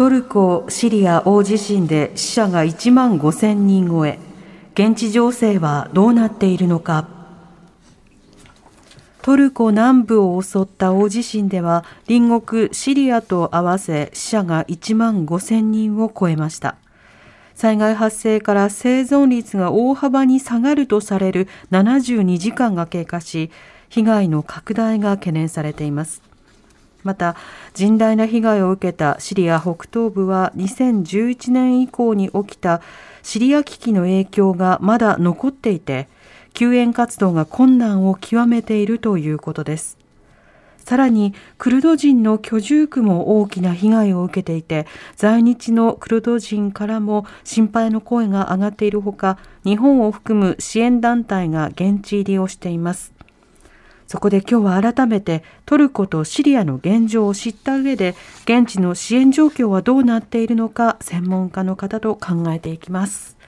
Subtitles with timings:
[0.00, 4.18] トルコ・シリア大地震で死者が1万5千人超え。
[4.72, 7.06] 現地情勢はどうなっているのか。
[9.20, 16.76] トルコ南部を襲った大地震では隣国シリアと合わせ死者が1万5千人を超えました。
[17.54, 23.50] 災害発生から生存率が大幅に下がるとされる72時間が経過し
[23.90, 26.29] 被害の拡大が懸念されています。
[27.02, 27.36] また
[27.74, 32.82] 甚大な被害を受けたシリア北東部は2011年以降に起きた
[33.22, 36.08] シリア危機の影響がまだ残っていて
[36.54, 40.00] 救援活動が困難を極めているということです。
[40.90, 53.12] さらにクルド人の居住区も大きな被害を受けていて在日のクルド人からも心配の声が上がっているほか日本を含む支援団体が現地入りをしています。
[54.10, 63.39] そこで今日は改めてトルコとシリアの現状を知った上で現地の支援状況はどうなっているのか専門家の方と考えていきます。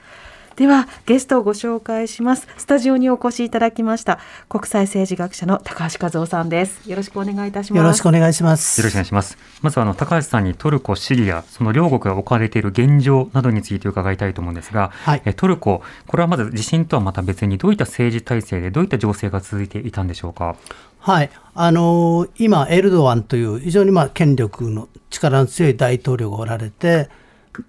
[0.55, 2.47] ではゲストをご紹介します。
[2.57, 6.87] スタジオにお越しいただきました国際政治学者の高橋和夫さんです。
[6.87, 7.77] よろしくお願いいたします。
[7.77, 8.79] よろしくお願いします。
[8.79, 9.37] よろしくお願いします。
[9.63, 15.21] まずあの高橋さんにトルコシリアその両国が置かれている現状などについて伺いたいと思うんですが、はい。
[15.25, 20.55] えトルコこれはまず地震とはまた別にどういった政治体制でどういった情勢が続いていたんでしょうか？
[20.99, 21.31] はい。
[21.55, 27.09] あのー今、エルドアンという非常にまあ権力の力の強い大統領がおられて、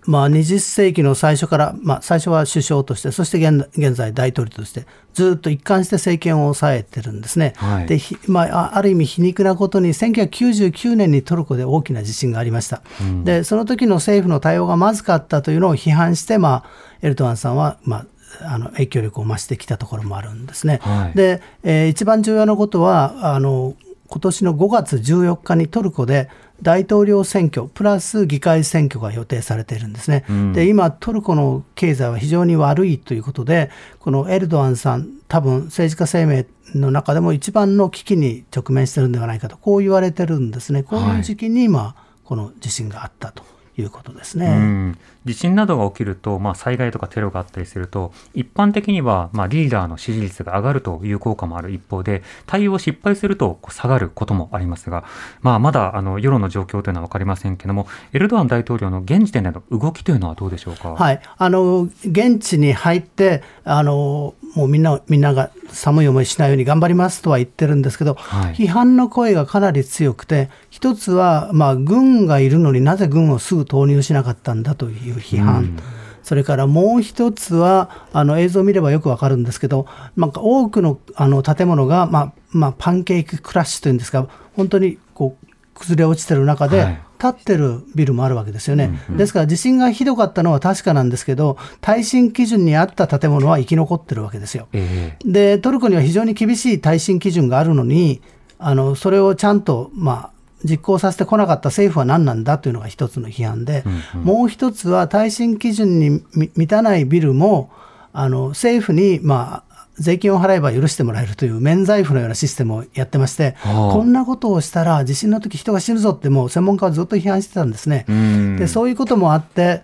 [0.07, 7.53] まあ、20世紀の最初から、まあ、最初は首相として、そして現現在大統領として、ずっと一貫して政権を抑えてるんですね。
[7.57, 12.83] はいで、ひまあ、あある意味皮肉なことに、1999年にトルコで大きな地震がありました。
[13.25, 16.65] で、その時の政府の対応がまずかったというのを批判して、まあ、
[17.03, 18.07] エルドアンさんは、まあ、
[18.43, 20.81] あの影響力を増してきたところもあるんですね。
[20.83, 23.75] はいで、えー一番重要なことはあの
[24.09, 26.29] 今年の5月14日にトルコで
[26.63, 30.25] 大統領選挙プラス議会選挙が予定されているんですね。
[30.55, 40.83] で今トルコの経済は非常に悪いということでこのエルドアンさん多分政治家生命の中でも一番の危機に直面してるんではないかとこう言われてるんですね。
[40.83, 41.95] こういう時期に今、
[42.25, 43.45] この地震があったと
[43.77, 44.47] いうことですね。
[44.47, 55.05] うん地震などが起きると、まあ、災害とかテロがあったりすると一般的には、まあ、リーダーの支持率が上がるという効果もある一方で対応を失敗すると下がることもありますが、
[55.43, 60.91] まあ、まだあの世論の状況というのは分かりませんけどもエルドアン大統領の現時点での動きというのはどうでしょうか？
[60.91, 75.79] はい、あの現地に入ってあの、もうみんなみんなが寒い思いしないように頑張りますとは言ってるんですけど、はい批判の声がかなり強くて、一つは、まあ、軍がいるのになぜ軍をすぐ投入しなかったんだという批判。
[76.23, 79.87] それからもう一つは、あの映像を見ればよくわかるんですけど、
[80.17, 88.99] なんか多くのあの建物が、まあまあ、パンケーキクラッシュというんですか、本当にこう崩れ落ちてる中で、はい立ってるビルもあるわけですよね。
[89.09, 94.69] ですから地震がひどかったのは確かなんですけど、耐震基準に合った建物は生き残ってるわけですよ。
[94.75, 98.21] ええで、トルコには非常に厳しい耐震基準があるのに、
[98.59, 100.31] あのそれをちゃんと、まあ、
[100.65, 107.71] 実行させてこなかった政府は何なんだというのが一つの批判で、もう一つは耐震基準にみ満たないビルも、
[108.13, 113.93] あの政府に、まあ、税金を払えば許してもらえるという免罪符のようなシステムをやってまして、はあ。
[113.93, 118.05] こんなことをしたら地震の時人が死ぬぞってもう専門家はずっと批判してたんですね。
[118.13, 118.57] ん。
[118.57, 119.83] でそういうこともあって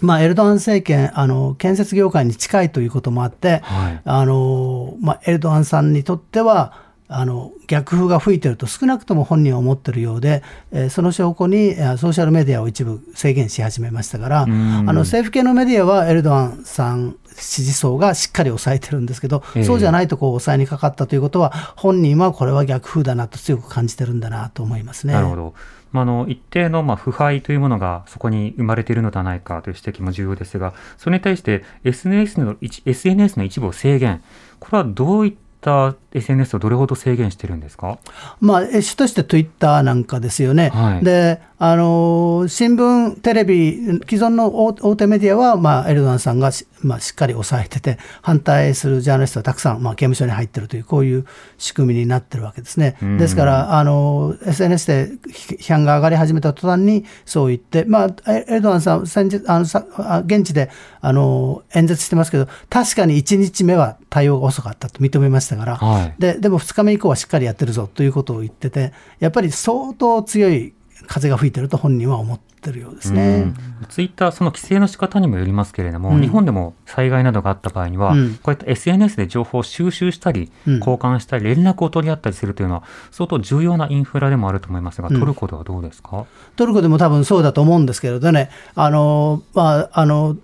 [0.00, 4.00] まあ、エルドアン政権あの、建設業界に近いということもあって、はい。
[4.04, 25.14] あのまあ、エルドアンさんにとっては、あの逆風が吹いてると少なくとも本人は思ってるようで、えーその証拠にえーソーシャルメディアを一部制限し始めましたから、あの政府系のメディアはエルドアンさん支持層がしっかり抑えてるんですけど、ええそうじゃないとこう抑えにかかったということは、本人はこれは逆風だなと強く感じてるんだなと思いますね。
[25.14, 25.54] なるほど。
[25.92, 34.22] まあ、あの一定のまあ腐敗というものがそこに生まれているのではないかという指摘も重要ですが、それに対して SNS の一 SNS の一部を制限、
[34.58, 37.98] これはどういっター、SNS をどれほど制限してるんですか、
[38.40, 40.70] まあ、主としてツイッターなんかですよね。
[40.70, 43.76] はいであの新聞、テレビ、
[44.10, 51.24] 既存の大大手メディアは、まあ、エルドアンさんがし,、まあ、しっかり抑えてて、反対するジャーナリストはたくさん、まあ、刑務所に入ってるという、こういう
[51.58, 52.96] 仕組みになってるわけですね。
[53.00, 60.68] うんですから、あの SNS で批判が上がり始めた途端に、そう言って、まあ、エエルドアンさん、先日あのさあ現地で
[61.00, 70.74] あの演説してますけど、確かに1日目は対応が遅かったと認めましたから、はいででも2日目以降はしっかりやってるぞということを言ってて、やっぱり相当強い
[71.06, 73.52] 風が吹いてると本人は思ってるようですね。
[73.88, 76.20] ツイッター、その規制の仕方にもよりますけれども、うん。
[76.20, 78.34] 日本でも災害などがあった場合には、うん。
[78.42, 80.78] こういった SNS で情報を収集したり、うん。
[80.78, 85.18] 交換したり、連絡を取り合ったりするというのは、相当重要なインフラでもあると思いますが、うん。
[85.18, 86.24] トルコではどうですか、
[86.56, 90.36] トルコでも多分そうだと思うんですけれどね、あのまあ、あの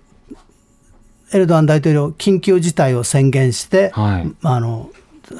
[1.31, 4.31] エルドアン大統領、緊急事態を宣言して、はい。
[4.43, 4.89] あの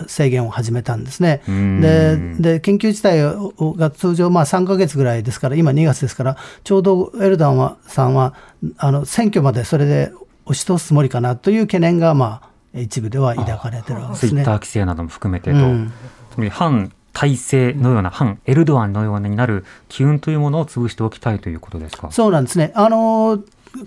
[0.07, 1.41] 制限を始めたんですね。
[1.47, 8.33] うんでで緊急事態をが通常まあ3か月ぐらいですから、今2月ですから、ちょうどエルドアンはさんは
[8.77, 10.12] あの選挙までそれで
[10.45, 12.41] 押し通すつもりかなという懸念が、ま
[12.75, 14.53] あ、一部では抱かれてるわけですねツイッター。
[14.56, 15.91] 規制なども含めてと、うん
[16.31, 22.12] つまり反体制のような、反エルドアンのようになる機運というものを潰しておきたいということですか？
[22.12, 22.71] そうなんですね。
[22.75, 23.39] あの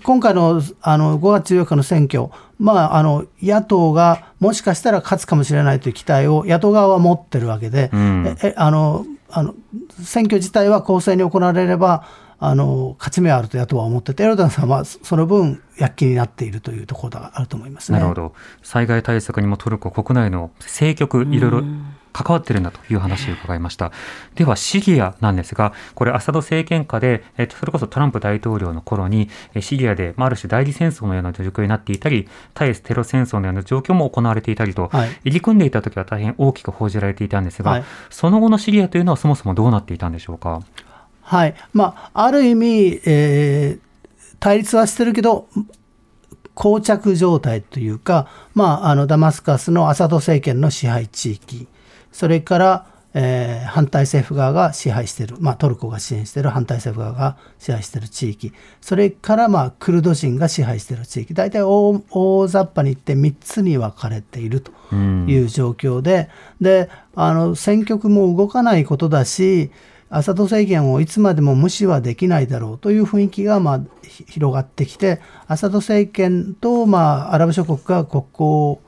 [0.03, 9.55] 今回のあの5月14日の選挙、まあ、あの野党がもしかしたら勝つかもしれないという期待を野党側は持ってるわけで、うんええあのあの
[9.99, 12.07] 選挙自体は公正に行われれば
[12.45, 17.99] あの勝ち目はあると野党は思ってて、エルドアンさんはその分、躍起になっているというところがあると思いますね。
[17.99, 18.33] なるほど。
[18.61, 21.63] 災害対策にもトルコ国内の政局、いろいろ
[22.13, 23.91] 関わってるんだという話を伺いました。
[24.35, 40.61] では、シリアなんですが、これ、アサド政権下で、えっと、それこそトランプ大統領の頃に、えシリアで、まあ、ある種代理戦争のような状況になっていたり、対テロ戦争のような状況も行われていたりと、はい入り組んでいた時は大変大きく報じられていたんですが、はいその後のシリアというのはそもそもどうなっていたんでしょうか？
[41.21, 43.93] はいまあ、ある意味、えー
[44.39, 45.47] 対立はしてるけど、
[46.53, 51.65] 膠着状態というか、まあ、あのダマスカスのアサド政権の支配地域、
[52.13, 56.49] それから、えー反対政府側が支配している、まあ、トルコが支援している。
[56.49, 65.25] 反対政府側が支配している地域、それから、まあ、クルド人が支配している地域、大体大大雑把に言って3つに分かれているとうん。
[65.27, 66.29] いう状況で、
[66.61, 69.71] であの選挙区も動かないことだし、
[70.09, 78.79] アサド政権をいつまでも無視はできないだろうという雰囲気がまあひ広がってきて、アサド政権とまあアラブ諸国が国交を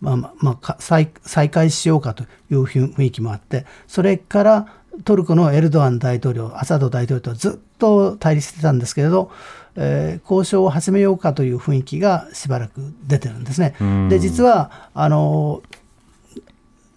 [0.00, 4.66] まあまあ再再開しようかという雰囲気もあって、それから
[5.04, 9.30] トルコのエルドアン大統領、アサド大統領とはずっと対立してたんですけれど、
[9.76, 13.74] えー交渉を始めようかという雰囲気がしばらく出てるんですね。
[13.80, 15.62] うんで実はあの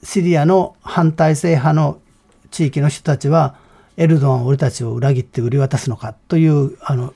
[0.03, 1.99] シリアの反体制派の
[2.49, 3.55] 地域の人たちは、
[3.97, 7.13] エルドアンは俺たちを裏切って売り渡すのかというあの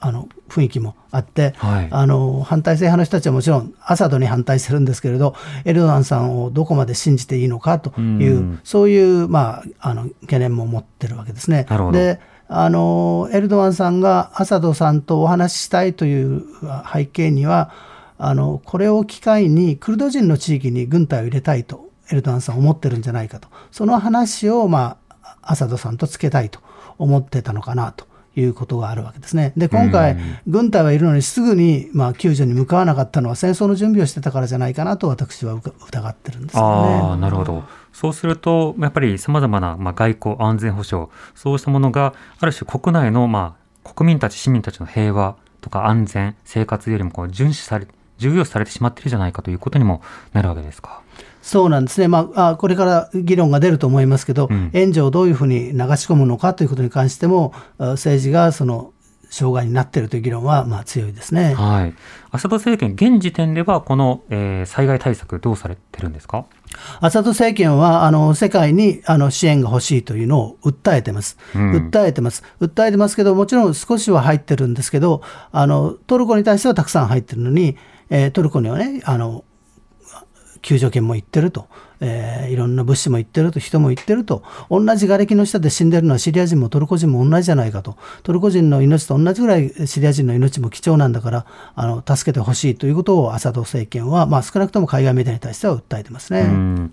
[0.00, 1.88] あの雰囲気もあって、はい。
[1.90, 5.34] あの反体制派の人たちはもちろんアサドに反対してるんですけれど、
[5.64, 8.60] エルドアンさんをどこまで信じていいのかという、うん。
[8.64, 11.66] そういう、まあ、あの懸念も持ってるわけですね。
[11.92, 16.44] であのエルドアンさんがアサドさんとお話ししたいという
[16.90, 17.70] 背景には
[18.16, 23.48] あのこれを機会にクルド人の地域に軍隊を入れたいとエルドアンさんは思ってるんじゃないかと。
[23.70, 26.60] その話を、まあ、アサドさんとつけたいと
[26.96, 29.52] 思ってたのかなということがあるわけですね。
[29.56, 30.16] で今回、
[30.46, 37.22] 軍隊はいるのにすぐに、まあ、救助に向かわなかったのは戦争の準備をしてたからじゃないかなと私は疑ってるんですよああ、ね。
[37.22, 37.64] なるほど。
[37.92, 51.02] そうすると、やっぱり様々な、まあ、外交、安全保障、そうしたものが、ある種国内の、まあ、国民たち、市民たちの平和とか安全、生活よりもこう重視され、重要視されてしまっているじゃないかということにもなるわけですか。
[51.48, 54.70] そうなんですね、まあ、あこれから議論が出ると思いますけど、うん。
[54.74, 58.92] 援助をどういうふうに流し込むのかということに関しても、あ政治がその
[59.30, 61.54] 障害になっているという議論はまあ強いですね。
[61.54, 61.94] はい。
[62.30, 66.44] アサド政権、現時点では、この、えー災害対策、どうされてるんですか？
[67.00, 71.72] アサド政権はあの世界にあの支援が欲しいというのを訴えてます、うん。
[71.90, 77.78] 訴えてます、訴えてますけど、もちろん少しは入ってるんですけど、あのトルコに対してはたくさん入ってるのに、
[78.10, 79.44] えートルコにはね、あの
[80.62, 81.66] 救助犬も行ってると、
[82.00, 96.90] えーいろんな物資も行ってると、人も行ってると、同じ瓦礫の下で死んでるのはシリア人もトルコ人も同じじゃないかと、トルコ人の命と同じぐらいシリア人の命も貴重なんだから、あの助けてほしいということをアサド政権は、まあ、少なくとも海外メディアに対しては訴えてますね。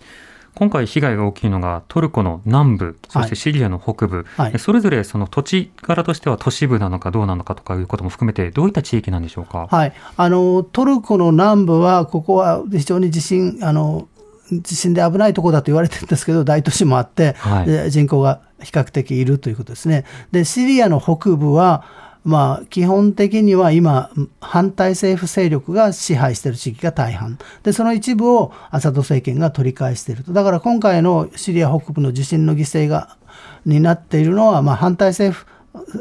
[0.55, 4.57] うん今回被害が大きいのがトルコの南部、そしてシリアの北部、はい。
[4.57, 9.67] それぞれその土地柄としては都市部なのかどうなのかとかいうことも含めて、どういった地域なんでしょうか？
[9.69, 14.07] はい、あのトルコの南部は、ここは非常に地震あの、
[14.49, 17.65] 地震で危ないところだと言われてるんですけど、大都市もあって、はい。
[17.65, 20.05] で人口が比較的いるということですね。
[20.31, 21.83] で、シリアの北部は、
[22.25, 24.09] まあ、基本的には今、
[24.41, 27.37] 反対政府勢力が支配している地域が大半。
[27.61, 30.33] で、その一部をアサド政権が取り返していると。
[30.33, 33.15] だから今回のシリア北部の地震の犠牲が、
[33.63, 35.45] になっているのは、まあ、反対政府、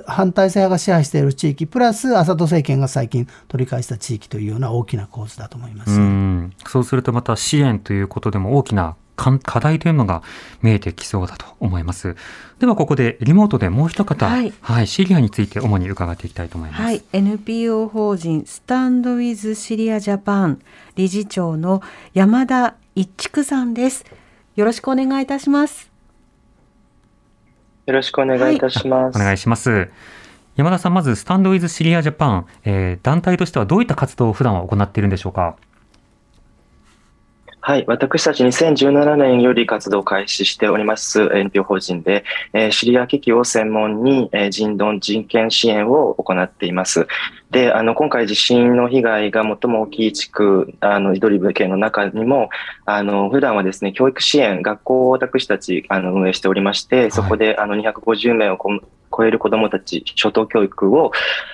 [0.07, 6.71] 反対政派が支配している地域、プラスアサド政権が最近取り返した地域というような大きな構図だと思います。
[6.71, 10.23] そうするとまた支援ということでも大きな課題というのが
[10.63, 12.17] 見えてきそうだと思います。
[12.59, 14.43] ではここでリモートでもう一方、は
[14.83, 16.83] いシリアについて主に伺っていきたいと思います。
[16.83, 20.61] はい、NPO 法人スタンドウィズシリアジャパン
[20.97, 24.05] 理事長の山田一畜さんです。
[24.57, 25.91] よろしくお願いいたします。
[27.87, 29.17] よろしくお願いいたします。
[29.17, 29.91] お願いします。
[30.57, 35.57] 山田さん、まずスタンドウィズシリアジャパン、えー団体としてはどういった活動を普段は行っているんでしょうか？
[37.67, 47.07] はい、私たち2017年より活動を開始しております NPO 法人で、えーシリア危機を専門に、えー人道人権支援を行っています。
[47.51, 52.51] で、あの、今回地震の被害が最も大きい地区、あの、イドリブ県の中にも、
[52.85, 58.79] あの、普段はですね、教育支援、学校を私たち、あの、運営しておりまして、そこで、あの、250名をこ
[59.17, 61.13] 超える子どもたち、初等教育を、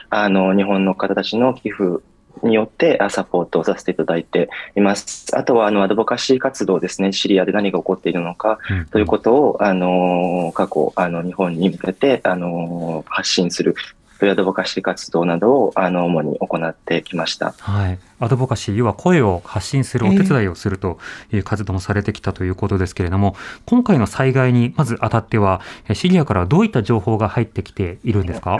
[0.08, 2.02] あの、日本の方たちの寄付
[2.42, 5.26] によってあサポートをさせていただいています。
[5.36, 13.74] あとは、あの、アドボカシー活動ですね、シリアで何が起こっているのかうんということを、あの、過去、あの、日本に向けて、あの、発信する、
[14.18, 17.54] というアドボカシー活動などを、あの、主に行ってきました。
[17.58, 17.98] はい。
[18.18, 20.98] アドボカシー、要は声を発信するお手伝いをすると
[21.32, 28.58] いう活動もされてきたということですけれども、今回の災害にまず当たっては、えシリアからはどういった情報が入ってきているんですか？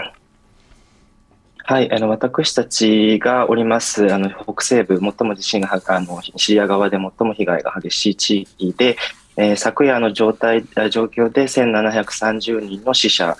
[1.71, 8.97] はい、あの、私たちがおります、あの、北西部、最も地震がは、あの、シリア側で最も被害が激しい地域で、
[9.37, 13.37] えー昨夜の状態、あ状況で1730人の死者、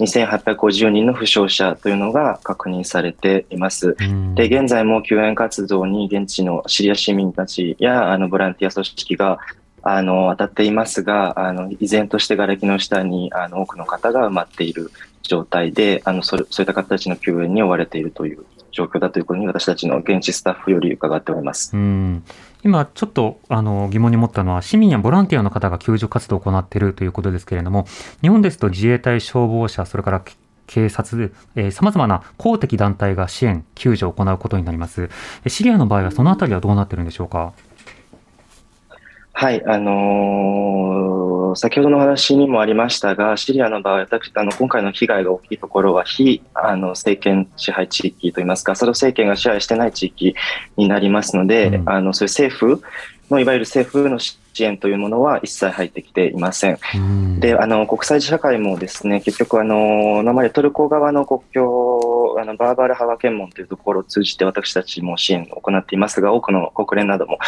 [0.00, 3.94] 2850人の負傷者というのが確認されています。
[4.00, 9.38] うんで、現在も救援活動に現地のシリア市民たちや、あの、ボランティア組織が、
[9.82, 14.90] あの、当たっていますが、あの、依然として瓦礫の下に、あの、多くの方が埋まっている
[15.24, 21.76] 状態で、あの、それそういった方たちの救援に追われているという状況だということに、私たちの現地スタッフより伺っております。
[21.76, 22.22] うん。
[22.62, 27.86] 今ちょっとあの疑問に思ったのは市民やボランティアの方が救助活動を行っているということですけれども
[28.22, 30.24] 日本ですと自衛隊消防車それから
[30.66, 31.34] 警察
[31.72, 35.10] さまざまな公的団体が支援救助を行うことになります。
[35.46, 37.52] シリアの場合はそのあたりはどうなってるんでしょうか？
[39.36, 41.24] はい、あのー
[41.56, 50.34] 先ほどの話にもありましたが、シリアの場合、私あの今回の被害が大きいところは、非あの政権支配地域といいますか、アサド政権が支配してない地域
[50.76, 52.82] になりますので、うんあのそういう政府
[53.30, 56.78] の、いわゆる政府の支援というものは一切入ってきていません。
[56.96, 67.38] うんで、あの、国際社会もですね、結局、あの、今までトルコ側の国境、あの、バーバルハワ検問というところを通じて私たちも支援を行っていますが、多くの国連なども、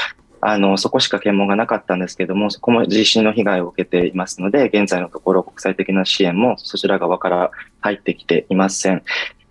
[0.49, 7.51] あの、そこしか検問がなかったんですけれども、そこも地震の被害を受けていますので、現在のところ国際的な支援もそちら側から
[7.81, 9.03] 入ってきていません。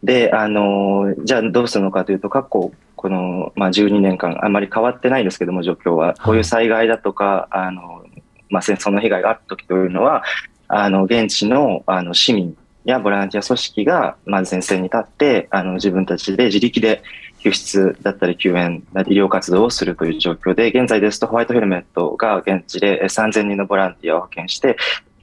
[0.05, 6.13] で、あの、じゃあどうするのかというと、過去、この、まあ、12年間、あまり変わってないんですけども、状況は。
[6.23, 8.05] こういう災害だとか、あの、
[8.49, 10.23] まあ、戦争の被害があった時というのは、
[10.69, 17.01] あの、現地の、あの、市民やボランティア組織が、まあ、前線に立って、あの、自分たちで自力で
[17.39, 24.77] 救出だったり救援、医療活動をするという状況で、現在ですとホワイトヘルメットが現地で3000人のボランティアを派遣して、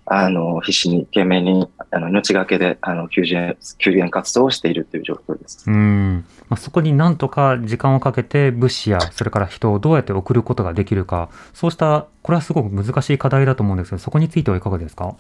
[0.05, 5.65] あの、必死に、懸命に、あの、命がけで、あの、救援、救援活動をしているという状況です。
[5.69, 15.15] うんまあ、そこになんとか時間をかけて物資やそれから人をどうやって送ることができるかそうしたこれはすごく難しい課題だと思うんですけどそこについてはいかがですか？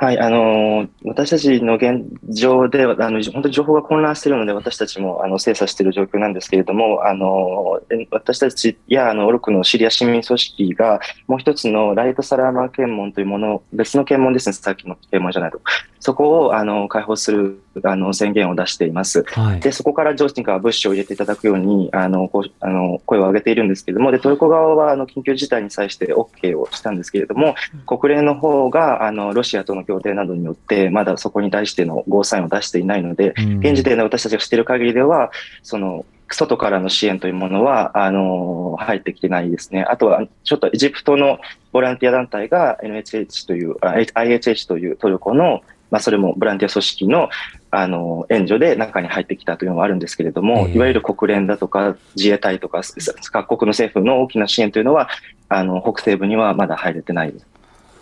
[0.00, 15.60] はい、あの私たちの現状では、あの本当に情報が混乱しているので、私たちもあの精査している状況なんですけれども、あの私たちやあのオルクのシリア市民組織が、もう一つのライトサラーマー検問というもの、別の検問ですね、さっきの検問じゃないと、
[15.98, 19.22] そこをあの開放するあの宣言を出しています。
[19.24, 19.60] はい。
[19.60, 27.54] で、そこから上司から物資を入れていただくように、あの、こうあの声を上げているんですけれども、で、トルコ側は、あの、緊急事態に際して OK をしたんですけれども、
[27.86, 35.30] 国連の方が、あの、ロシアとの協定などによって、まだそこに対してのゴーサインを出していないので、うん現時点で私たちが知っている限りでは、
[35.62, 39.82] その、外からの支援というものは、あの、入ってきてないですね。
[39.82, 41.40] あとは、ちょっとエジプトの
[41.72, 47.28] ボランティア団体が NHH という、あ IHH というトルコの、まあ、それもボランティア組織の、
[47.72, 52.82] あの援助で中に入ってきたというのはあるんですけれども、ええいわゆる国連だとか自衛隊とか
[53.30, 55.08] 各国の政府の大きな支援というのは、
[55.48, 57.46] あの北西部にはまだ入れてないです。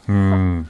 [0.08, 0.68] うん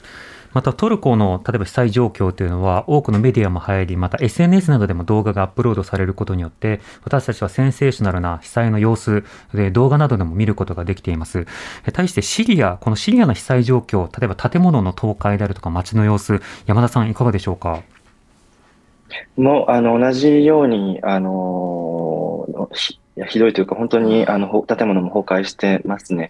[0.53, 11.45] またトルコの例えば被災状況というのは多くのメディアも入り、また SNS などでも動画がアップロードされることによって、私たちはセンセーショナルな被災の様子で動画などでも見ることができています。
[11.85, 17.81] え対してシリア、このシリアの被災状況、例えば建物の倒壊であるとか街の様子、山田さんいかがでしょうか？
[19.37, 26.29] もうあの同じように、あのひひどいというか、本当にあのほ建物も崩壊してますね。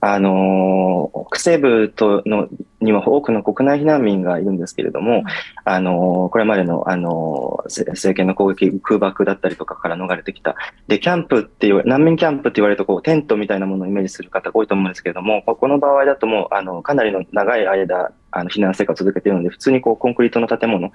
[0.00, 2.48] あの北西部との
[2.82, 5.24] には多くの国内避難民がいるんですけれども、
[5.64, 10.56] あのこれまでのあのせ政権の攻撃、空爆だったりとかから逃れてきた。
[10.88, 20.90] で、キャンプっていう、難民キャンプって言われるとこう、テントみたいなものをイメージする方が多いと思うんですけれども、ここの場合だともう、あのかなりの長い間、あの避難生活を続けているので、普通にこうコンクリートの建物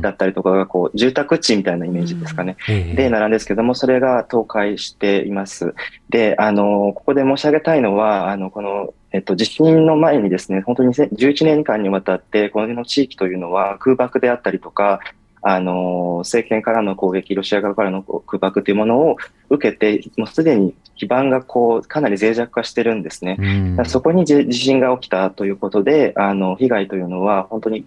[0.00, 2.56] だったりとかがこう住宅地みたいなイメージですかね。
[2.68, 5.74] ええで、なんですけども、それが倒壊しています。
[6.10, 15.00] で、あの、ここで申し上げたいのは、あの、この、えっと、地震の前にですね、本当に11年間にわたって、この地域というのは空爆であったりとか、
[15.42, 19.16] あの、政権からの攻撃、ロシア側からの空爆というものを
[19.50, 23.76] 受けて、もうすでに基盤がこう、かなり脆弱化してるんですね。
[23.86, 27.84] そこに地地震が起きたということで、あの、被害というのは本当に、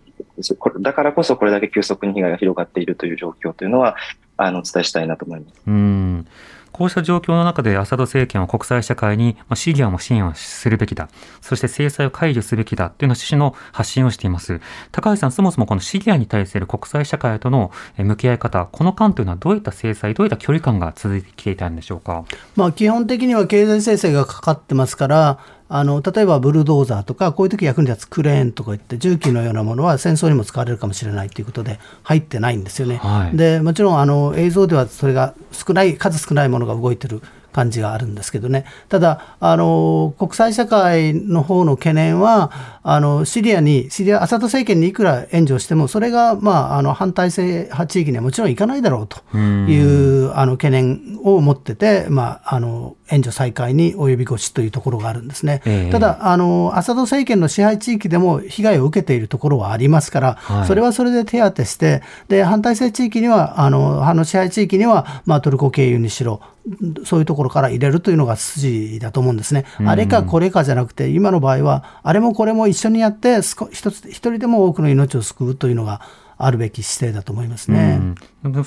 [0.60, 3.96] これだからこそこれだけ急速に被害が広がっているという状況というのは、
[4.36, 5.62] あの、お伝えしたいなと思います。
[5.65, 6.27] うん
[6.75, 11.08] こうした状況の中でアサド政権は国際社会にシリアも支援をするべきだ、
[11.39, 14.60] そして制裁を解除すべきだというような趣旨の発信をしています。
[14.91, 22.25] 高橋さん、そもそもこのシリアに対する国際社会との向き合い方、この間というのはどういった制裁、どういった距離感が続いてきていたんでしょうか？
[22.58, 32.98] まあ、基本的には経済制裁がかかってますから、あの例えばブルドーザーとか、こういう時役に立つクレーンとかいって、重機のようなものは戦争にも使われるかもしれないということで、入ってないんですよね。
[32.98, 37.22] はいでもちろんあの映像ではそれが少ない、数少ないものが動いてる
[37.56, 42.52] 感じがあるんですけどね、ただ、あの国際社会の方の懸念は、
[42.84, 55.62] あのシリアに、シリア、アサド政権にいくら援助しても、それが、まあ、あの反体制派地域にはもちろんいかないだろうというあの懸念を持ってて、まあ、あの援助再開に及び腰というところがあるんですね。
[55.66, 55.92] ええ。
[55.92, 60.68] ただあの、アサド政権の支配地域でも被害を受けているところはありますから、はい。
[60.68, 66.42] それはそれで手当てして、で反体制地域には、あのあの支配地域には、まあ、トルコ経由にしろ、
[67.04, 69.66] そういうところから入れるというのが筋だと思うんですね。
[69.86, 76.01] あれかこれかじゃなくて、今の場合は、あれもこれも一緒にやって、少一つ一人でも多くの命を救うというのが
[76.38, 78.00] あるべき姿勢だと思いますね。
[78.44, 78.66] うん。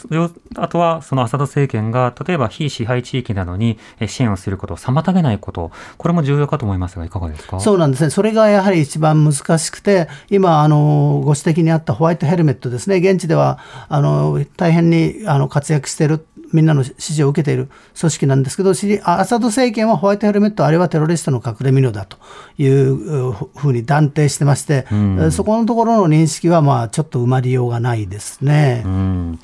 [0.56, 7.60] あとは、そのアサド政権が、例えば非支配地域などにえ支援をすることを妨げないこと、これも重要かと思いますが、いかがですか？
[7.60, 13.58] そうなんですね、それがやはり一番難しくて、今、あのご指摘にあったホワイトヘルメットですね、現地では
[13.88, 18.70] あの大変にあの活躍している、みんなの支持を受けている組織なんですけど、
[19.04, 22.16] アサド政権はホワイトヘルメット、あれはテロリストの隠れ蓑だと
[22.58, 25.30] いうふうに断定してまして、ん。
[25.32, 28.82] そこのところの認識は、まあ、ちょっと埋まりようがないですね。
[28.84, 29.38] うん。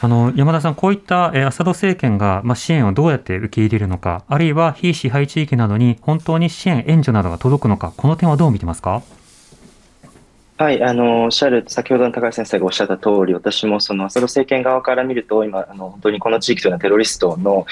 [0.00, 9.02] あの山田さん、こういったえーアサド政権が、まあ、支援をどうやって受け入れるのか、あるいは非支配地域などに本当に支援、援助などが届くのか、この点はどう見てますか？
[10.60, 17.64] はい、あの、おっしゃる、先ほどの高橋先生がおっしゃった通り、私もそのアサド政権側から見ると、今、あの、本当にこの地域というのはテロリストの、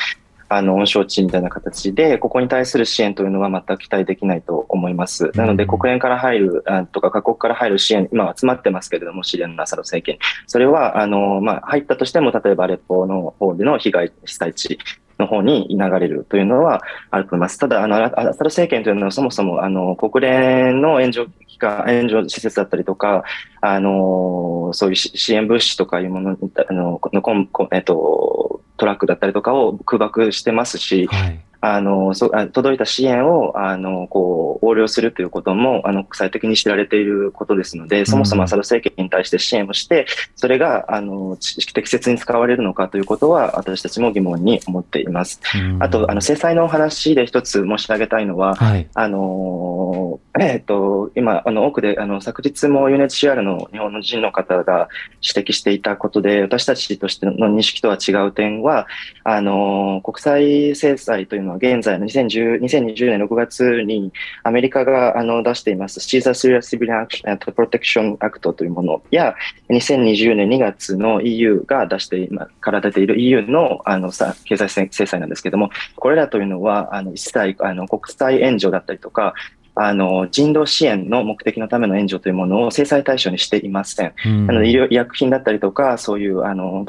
[0.48, 5.32] あの、温床地みたいな形で、ここに対する支援というのは全く期待できないと思います。
[5.34, 10.18] なので、国連から入る、あとか各国から入る支援、今集まってますけれども、シリアのアサド政権。
[10.46, 14.78] それは、あの、まあ、入ったとしても、例えばアレッポの方での被害、被災地
[15.18, 17.58] の方に流れるというのはあると思います。
[17.58, 23.24] ただ、あの、アサド政権というのはそもそも、あの、国連の援助機関、援助施設だったりとか、
[23.60, 26.30] あの、そういう支援物資とかいうもの、
[26.68, 31.40] あの、のこんこえっと、トラックだったりとかを空爆してますし、はい。
[31.74, 45.40] あの、そあ届いた支援を、あの、こう、横領するということも、あの、国際的に知られていることですので、そもそもアサド政権に対して支援をして、それが、あの、ち適切に使われるのかということは、私たちも疑問に思っています。
[45.54, 48.88] うんあと、あの、制裁の話で一つ申し上げたいのは、はい。
[48.94, 54.88] あのーえっ、と、今、あの、奥で、あの、昨日も UNHCR の日本の人の方が
[55.22, 58.86] 指摘していたことで、私たちとしての認識とは違う点は、
[59.24, 69.34] あのー国際制裁というのは現在の2010 2020年6月にアメリカがあの出しています Caesar Syria Civilian Action and Protection Act というものや、
[69.70, 79.34] 2020年2月の EU が出して今から出ている EU のあのさ経済制裁なんですけれども、これらというのは、あの一切あの国際援助だったりとか、
[79.78, 84.14] あの人道支援の目的のための援助というものを制裁対象にしていません。
[84.24, 86.86] うんなので医療医薬品だったりとか、そういうあの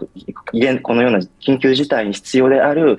[0.54, 2.98] 現このような緊急事態に必要である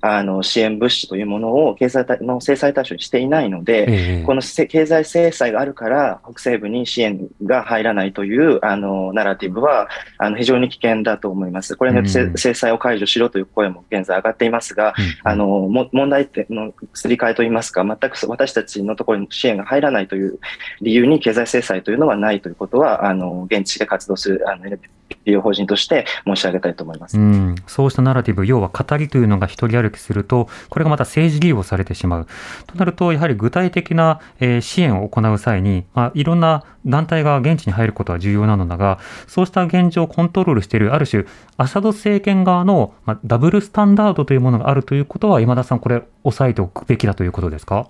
[0.00, 4.22] あの支援物資というものを経済対の制裁対象にしていないので、ええ。
[4.24, 11.74] このせ経済制裁があるから、北西部に支援が入らないというあのナラティブはあの非常に危険だと思います。
[11.76, 15.30] これによって制裁を解除しろという声も現在上がっていますが、うん。
[15.30, 20.38] あのも問題点のすり替えといいますか、全く私たちのところに支援が入らないという
[20.80, 24.64] 理由に経済制裁というのはないということは、あの現地で活動するあの
[25.10, 27.18] NPO 法人として申し上げたいと思います。
[27.18, 32.26] うん、そうしたナラティブ、要は語りというのが一人歩きすると、これがまた政治利用されてしまう。
[32.66, 41.24] となると、やはり具体的な、えー支援を行う際に、まあ、いろんな団体が現地に入ることは重要なのだが、そうした現状をコントロールしている、ある種、
[41.56, 47.88] アサド政権側の、まあ、ダブルスタンダードというものがあるということは、今田さん、これ、押さえておくべきだということですか？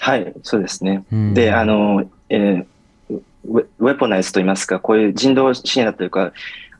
[0.00, 1.04] はい、そうですね。
[1.12, 2.66] うんで、あの、えー
[3.46, 6.32] ウェポナイズといいますか、こういう人道支援だというか、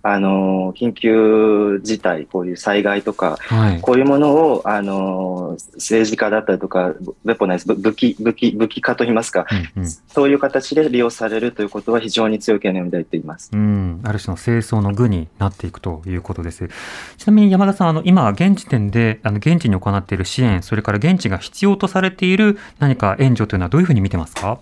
[0.06, 3.80] あの、緊急事態、こういう災害とか、はい。
[3.80, 13.50] こういうものを、あの、政治家だったりとか、ウェポナイズ、ぶ武器、武器、武器化といいますか、うんうんそういう形で利用されるということは非常に強い懸念を抱いています。
[13.52, 16.68] うん、ある種の清掃の具になっていくということです。
[17.16, 24.58] ちなみに山田さん、あの今、現時点であの現地に行っている支援、それから現地が必要とされている何か援助というのはどういうふうに見てますか？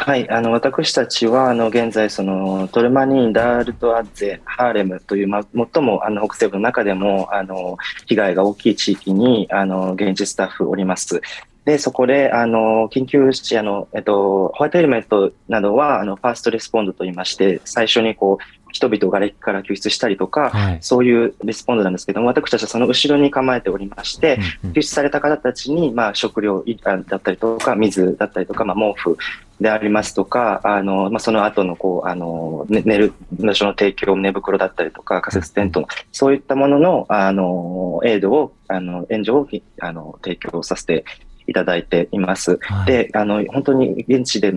[0.00, 11.20] はい、あの私たちはあの現在そのトルマニー、ダールトアッゼ、ハーレムという、まあ、最もあの北西部の中でもあの被害が大きい地域にあの現地スタッフおります。
[11.64, 18.44] で、そこで、あの、緊急支援の、えっと、ホワイトヘルメットなどは、あの、ファーストレスポンドと言いまして、最初にこう、
[18.78, 20.78] 人々を瓦礫から救出したりとか、はい。
[20.80, 29.16] そういうレスポンドなんですけども、私たちはその後ろに構えておりまして、うんうん救出された方たちに、まあ、食料だったりとか、水だったりとか、まあ、毛布
[29.60, 39.48] でありますとか、あの、まあ、その後の、こう、あの、ね寝る場所の提供、寝袋だったりとか、仮設テントの、そういったものの、あの、エイドを、あの、援助を、
[39.80, 41.04] あの、提供させて
[41.46, 42.58] いただいています。
[42.62, 44.52] はいで、あの、本当に現地で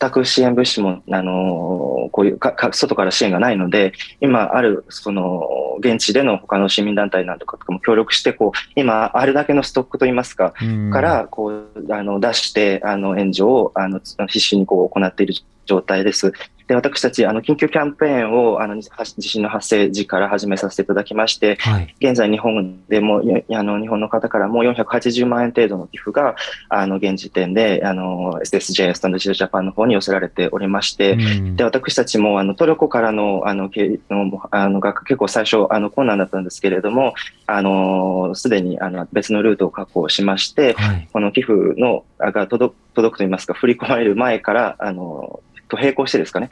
[0.00, 15.34] 全く支援物資も、あの、こういうかか、外から支援がないので、今ある、その、現地での他の市民団体なんとかとかも協力して、こう、今あるだけのストックといいますか、うんから、こう、あの、出して、あの、援助を、あの、必死にこう、行っている
[15.66, 16.32] 状態です。
[16.68, 21.94] で、私たち、あの、緊急キャンペーンを、あの、は地震の発生時から始めさせていただきまして、はい。
[21.98, 26.36] 現在日本でも、いあの、日本の方からも480万円程度の寄付が、
[26.68, 37.14] あの、現時点で、あの、SSJ、スタンドジャパンの方に寄せられておりまして、うんで、私たちも、あの、トルコからの、あの、けの、あの、が結構最初、あの、困難だったんですけれども、
[37.46, 41.08] あの、すでに、あの、別のルートを確保しまして、はい。
[41.10, 46.50] この寄付の、あが届く、届くといいますか、振り込まれる前から、あの、と並行してですかね、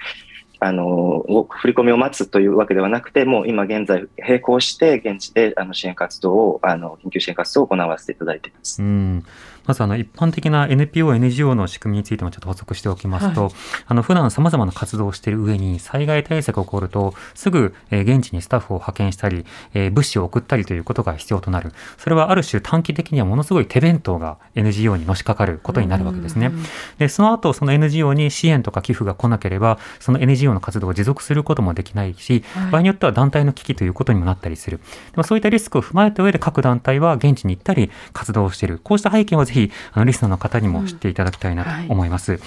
[0.58, 8.82] あの、振り込みを待つというわけではなくて、もう今現在並行して現地であの支援活動を、あの、緊急支援活動を行わせていただいています。
[8.82, 9.24] うん
[9.66, 13.50] まずあの一般的な NPO、NGO の仕組みについてもちょっと補足しておきますと、
[13.86, 21.72] あの普段様々な活動をしている上に災害対策が起こるとすぐえー現地にスタッフを派遣したり、えー物資を送ったりということが必要となる。
[21.98, 26.52] それはある種短期的にはものすごい手弁当が NGO にのしかかることになるわけですね。
[26.98, 34.78] で、その後その NGO に支援とか寄付が来なければ、その NGO の活動を持続することもできないし、場合によっては団体の危機ということにもなったりする。
[34.78, 38.80] でもそういったリスクを踏まえた上で各団体は現地に行ったり活動をしている。
[38.82, 39.55] こうした背景はぜひ、
[39.92, 42.36] あのリスナーの方にも知っていただきたいなと思います。
[42.36, 42.40] で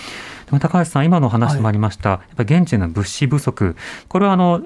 [0.51, 3.75] も高橋さん、今のお話でもありました、やっぱり現地の物資不足、
[4.07, 4.61] これはあの、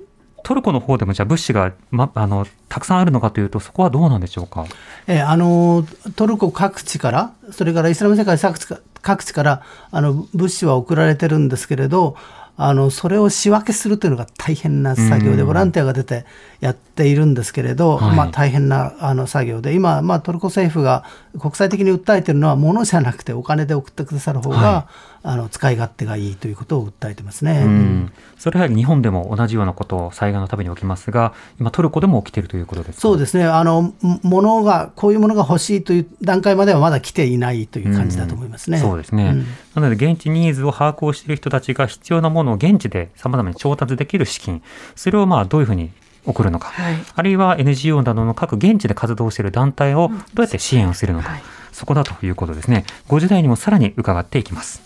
[0.45, 4.65] トルコの方でもじゃあ物資が、ま、あのたくさんあるのかというと、そこはどうなんでしょうか？
[5.07, 5.85] えーあの
[6.17, 12.17] トルコ各地から、それからイスラム世界各地か各地からあの物資は送られてるんですけれど、
[12.55, 15.47] あのそれを仕分けするというのが大変な作業で、うん。
[15.47, 16.25] ボランティアが出て
[16.59, 18.15] やっているんですけれど、はい。
[18.15, 21.03] まあ、大変なあの作業で、今、まあ、トルコ政府が
[21.39, 24.87] 国際的に訴えているのは、物じゃなくてお金で送ってくださる方が、は
[25.25, 27.63] あの使い勝手がいいということを訴えてますね。
[27.65, 33.01] うん、それはやはり日本でも同じようなことを災害のために起きますが、今トルコでも起きているということですか？
[33.01, 33.45] そうですね。
[33.45, 38.79] あの、も物が、こういうものが欲しいという段階まではまだ来ていないという感じだと思いますね。
[38.79, 38.83] うん。
[38.83, 39.27] そうですね。
[39.27, 39.45] うん。
[39.81, 44.61] なので、現地ニーズを把握をしている人たちが必要なものを現地で様々に調達できる資金、
[44.95, 45.91] それをまあどういうふうに
[46.25, 46.95] 送るのか、はい。
[47.15, 51.43] あるいは NGO などの各現地で活動している団体をどうやって支援をするのか、はい。
[51.71, 52.85] そこだということですね。
[53.07, 54.81] 5時台にもさらに伺っていきます。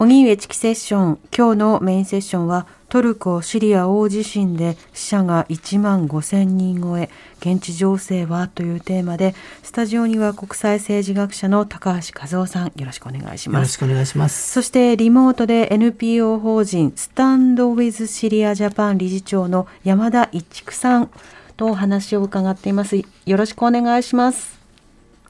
[0.00, 1.18] 荻上チキセッション。
[1.36, 13.72] 今日のメインセッションはトルコ・シリア大地震で死者が1万5000人超え、現地情勢はというテーマで、スタジオには国際政治学者の高橋和夫さん、よろしくお願いしよろます。
[13.72, 14.52] しくお願いします。
[14.52, 21.10] そしてリモートで NPO 法人スタンドウィズシリアジャパン理事長の山田一久さん
[21.58, 22.96] とお話を伺っています。
[22.96, 24.58] よろしくお願いします。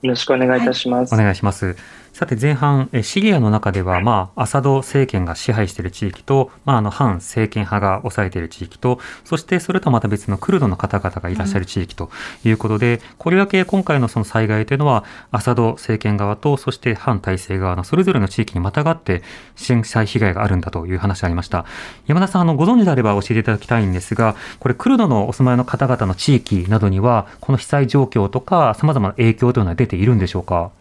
[0.03, 1.13] よろしくお願いいたします。
[1.13, 1.77] お願いします。
[2.19, 12.11] さて前半、シリアの中では、まあ、アサド政権が支配している地域と、まあ、あの反政権派が抑えている地域と、そしてそれとまた別のクルドの方々がいらっしゃる地域と
[12.43, 19.23] いうことで、これだけ今回のその災害というのは、アサド政権側と、そして反体制側のそれぞれの地域にまたがって
[19.55, 21.67] 震災被害があるんだという話がありました。
[22.09, 30.73] 山田さん、あのご存知であれば教えていただきたいんですが、これ、クルドのお住まいの方々の地域などには、この被災状況とか、様々な影響というのは出ているんでしょうか？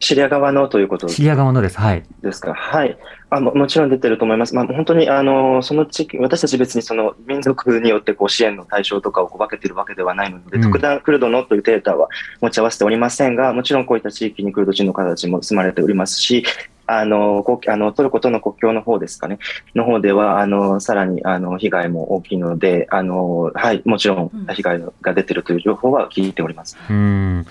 [0.00, 1.78] シリア側のということシリア側のです。
[1.78, 2.02] はい。
[2.22, 2.54] ですか？
[2.54, 2.98] はい。
[3.28, 4.54] あももちろん出てると思います。
[4.54, 12.08] まあ、本当に、あの、その地域、私たち別にその民族によってこう支援の対象とかをこう分けてるわけではないので、うん特段クルドのというデータは
[12.40, 16.44] 持ち合わせておりませんが、もちろんこういった地域にクルド人の方たちも住まれておりますし、
[16.86, 19.38] あの、国あのトルコとの国境の方ですかね、
[19.76, 26.76] の方では、あの、さらに、あの、被害も大きいので、あの、はい、もちろん被害が出てるという情報は聞いております。
[26.88, 27.46] うん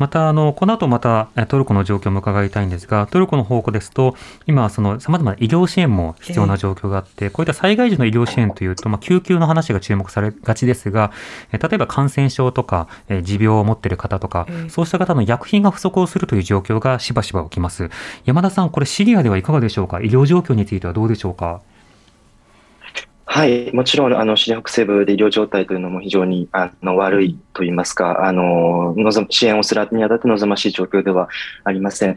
[0.00, 11.12] またあの、この後またえトルコの状況も伺いたいんですが、トルコの方向ですと、今、その様々な医療支援も必要な状況があって、こういった災害時の医療支援というと、まあ、救急の話が注目されがちですが、
[11.52, 17.90] え例えば感染症とか、え持病を持っている方とかええ、そうした方の薬品が不足をするという状況がしばしば起きます。
[18.24, 20.00] 山田さん、これシリアではいかがでしょうか？
[20.00, 21.60] 医療状況についてはどうでしょうか？
[23.32, 31.28] はい、もちろん、あの、シリア北西部で医療状態というのも非常に、あの、悪いと言いますか、あの、望む支援をするにあたって望ましい状況では
[31.62, 32.16] ありません。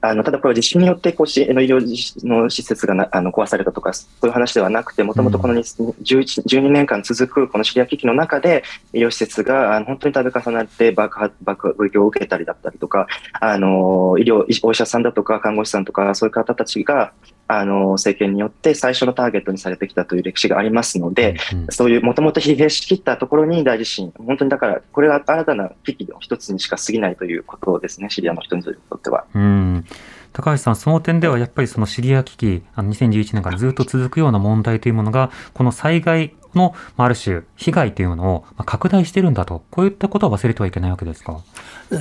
[0.00, 8.64] あの、ただこれは地震によって、こう、支援の医療の施設がなあの壊されたとか、そういう話ではなくて、もともとこの11 12年間続くこのシリア危機の中で、
[8.94, 13.06] 医療施設があの本当に度重なって爆発、爆撃を受けたりだったりとか、
[13.38, 17.12] あの、医療、お医者さんだとか看護師さんとか、そういう方たちが、
[17.58, 29.24] あの、政権によって最初のターゲットにされてきたという歴史がありますので、うんそういうもともと疲弊しきったところに大地震、本当にだから、これは新たな危機の一つにしか過ぎないということですね、シリアの人にとっては。
[29.34, 29.84] うん
[30.32, 41.38] 高橋さん、その点ではやっぱりそのシリア危機、あの2011年からずっと続くような問題というものが、この災害の、まあある種、被害というものをまあ拡大してるんだと、こういったことは忘れてはいけないわけですか？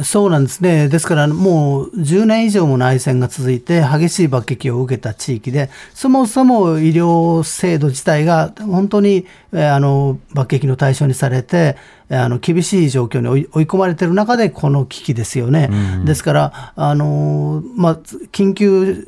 [0.03, 0.87] そうなんですね。
[0.87, 11.75] ですから、もう10年以上も内戦が続いて、激しい爆撃を受けた地域で、そもそも医療制度自体が本当にえーあの爆撃の対象にされて、
[12.09, 15.69] えーあの厳しい状況に追い追い込まれている中で、この危機ですよね。
[15.71, 17.95] うんですから、あのまあ、
[18.31, 19.05] 緊急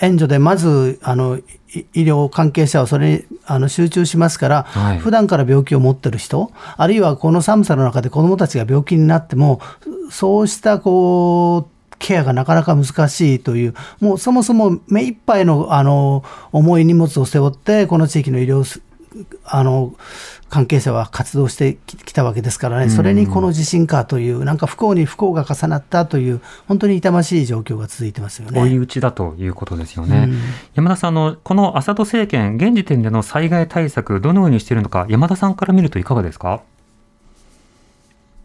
[0.00, 1.42] 援助でまずあのい
[1.92, 4.98] 医療関係者はそれにあの集中しますから、はい。
[4.98, 9.60] 普段から病気を持ってる人、あるいはこの寒さの中で子どもたちが病気になっても、
[10.10, 18.82] そうしたこうケアがなかなか難しいという、もうそもそも目いっぱいのあの重い荷物を背負って、この地域の医療す
[19.44, 19.94] あの
[20.48, 28.60] 関係者は活動してききたわけですからね、それにこの地震かという、なんか不幸に不幸が重なったという、本当に痛ましい状況が続いてますよね。
[28.60, 30.24] 追い打ちだということですよね。
[30.28, 30.38] うん
[30.74, 36.60] 山田さんあの、このアサド政権、現時点での災害対策、どのようにしているのか、山田さんから見るといかがですか？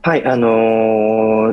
[0.03, 0.47] はい、あの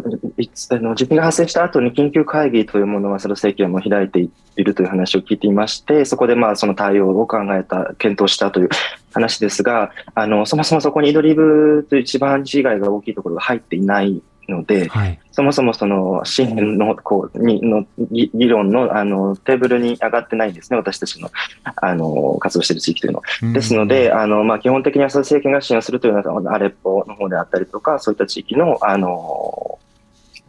[0.01, 8.69] ーいつあの地震が発生した後に緊急会議というものは、その政権も開いているという話を聞いていまして、そこでまあその対応を考えた、検討したという
[9.13, 15.19] 話ですが、あのそもそもそこにイドリブという一番被害が大きいところが入っていないので、はい。
[15.33, 21.31] そもそもその支援のこうにの議議論のあのテーブルに上がってないんですね、私たちの
[21.77, 23.53] あの活動している地域というのは。
[23.53, 29.79] ですので、あのまあ、基本的にアサド政権が支援するというのは、アレッポの方であったりとか、そういった地域のあの、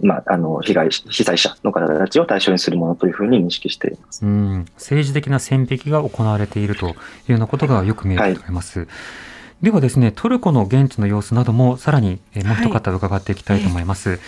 [0.02, 4.26] まあ、あの被害被災者の方たちを対象にするものというふうに認識しています。
[4.26, 6.94] うん、政治的な線引きが行われているという
[7.32, 8.88] ようなことがよく見えると思います。
[9.62, 14.12] ではですね、トルコの現地の様子などもさらにえーもう一方伺っていきたいと思います。
[14.12, 14.20] えー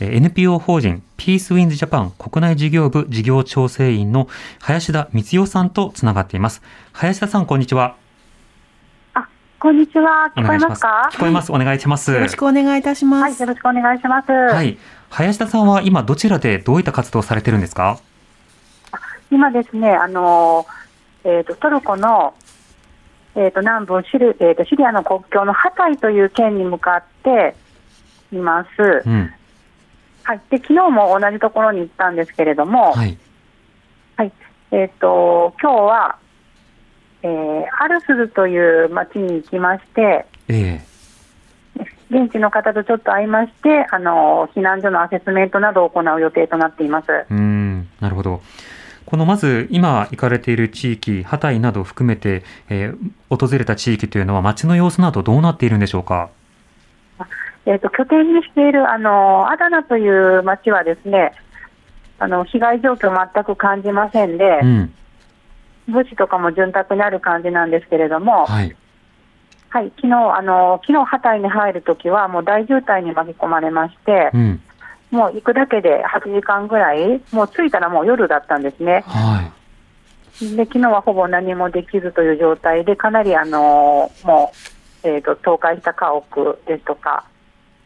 [0.00, 4.28] NPO 法人ピースウィンズジャパン国内事業部事業調整員の
[4.60, 6.62] 林田光代さんとつながっています。
[6.92, 7.96] 林田さん、こんにちは。
[9.58, 10.32] こんにちは。
[10.34, 11.10] 聞こえますか？
[11.12, 11.52] 聞こえます。
[11.52, 12.10] お願いします。
[12.12, 13.42] よろしくお願いいたしまはい、す。
[13.42, 14.32] よろしくお願いします。
[14.32, 14.78] はい。
[15.10, 17.98] 林田さんは今どちらでどういった活動をされてるんですか？
[19.30, 20.66] 今ですね、あの、
[21.24, 22.32] えっ、と、トルコの、
[23.36, 27.54] えっ、と、南部シリ,、えー、とシリアの国境のハタイという県に向かって
[28.32, 28.68] います。
[29.06, 29.32] うん。
[30.24, 30.40] はい。
[30.50, 33.18] で、昨日も同じところに行ったんですけれども、はい。
[34.72, 36.16] えっ、と、今日は、
[37.22, 40.80] えーアルスルという町に行きまして、え
[42.10, 47.06] 現地の方とちょっと会いまして、あの避難所のアセスメントなどを行う予定となっています。
[47.10, 48.42] えうん、なるほど。
[49.06, 56.30] このまず今行かれている地域、ハタイなどを含めて、えー訪れた地域というのは街の様子などどうなっているんでしょうか？
[57.64, 61.32] えー、と拠点にしているあのアダナという町はですね、
[62.18, 64.94] あの被害状況全く感じませんでう、ん、
[65.86, 68.76] 物資とかも潤沢にある感じなんですけれども、はい。
[69.68, 74.60] はい、昨日あの昨日ハタイに入るときはもう大渋滞に巻き込まれましてう、ん、
[75.10, 79.04] もう行くだけで8時間ぐらい、もう着いたらもう夜だったんですね。
[79.06, 79.42] は
[80.42, 80.56] い。
[80.56, 84.52] で昨日はほぼ何もできずという状態で、かなりあのも
[85.04, 87.24] う、えー、と倒壊した家屋ですとか、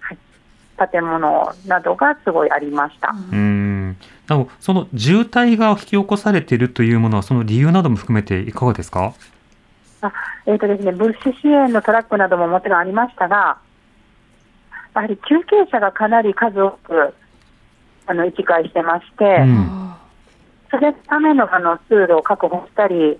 [0.01, 0.19] はい、
[0.91, 3.15] 建物などがすごいありました。
[3.33, 3.97] うん。
[4.29, 9.15] なお、その渋滞が引き起こされているというものは、その理由なども含めていかがですか？
[10.47, 13.57] えーとですね、物資支援のトラックなどももちろんありましたが、
[14.95, 17.15] やはり救急車がかなり数多く
[18.07, 19.95] あの行き交いしてまして、うん。
[20.71, 23.19] それのためのあの通路を確保したり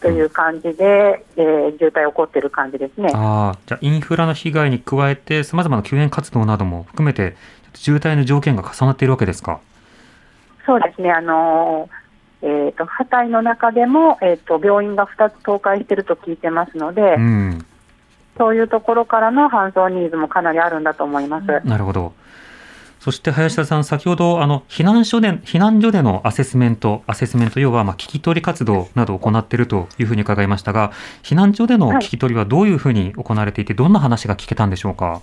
[0.00, 3.10] という感じで、えー渋滞起こっている感じですね。
[3.14, 7.36] ああ、じゃあインフラの被害に加えて、さまざまな救援活動なども含めて、
[7.74, 9.60] 渋滞の条件が重なっているわけですか？
[10.66, 17.66] そうですね、あのーえーと、ハタイの中でも、えーと、病院が2つ倒壊していると聞いてますので、うん。
[18.38, 21.46] そういうところからの搬送ニーズもかなりあるんだと思います。
[21.64, 22.12] なるほど。
[22.98, 35.22] そして林田さん、先ほどあの避難所で避難所でのアセスメント、アセスメント要はまあ聞き取り活動などを行っているというふうに伺いましたが、避難所での聞き取りはどういうふうに行われていて、どんな話が聞けたんでしょうか？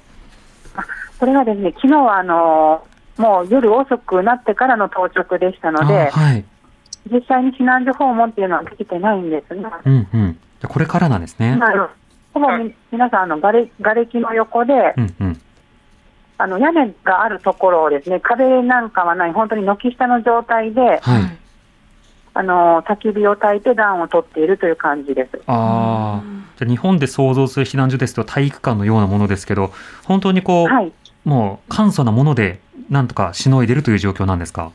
[1.19, 6.45] これがですね、昨日はあのーもう夜遅くなってからの到着でしたのであ、はい。
[7.11, 10.39] 実際に避難所訪問っていうのはできてないんですが、うんうん。
[10.67, 11.55] これからなんですね。
[11.55, 11.89] まあ
[12.39, 15.41] ほぼみ皆さんあのがれ、瓦礫の横で、うんうん。
[16.38, 21.02] あの屋根があるところをですね、壁なんかはない、本当に軒下の状態で、はい。
[22.34, 25.41] あの焚き火を焚いて暖を取っているという感じです。
[25.47, 26.23] ああ。
[26.58, 29.71] じゃあ日本で想像する避難所ですと体育館のようなものですけど、
[30.06, 30.93] 本当にこう、はい、
[31.26, 32.60] もう簡素なもので
[32.91, 34.71] なんとかしのいでるという状況なんですか？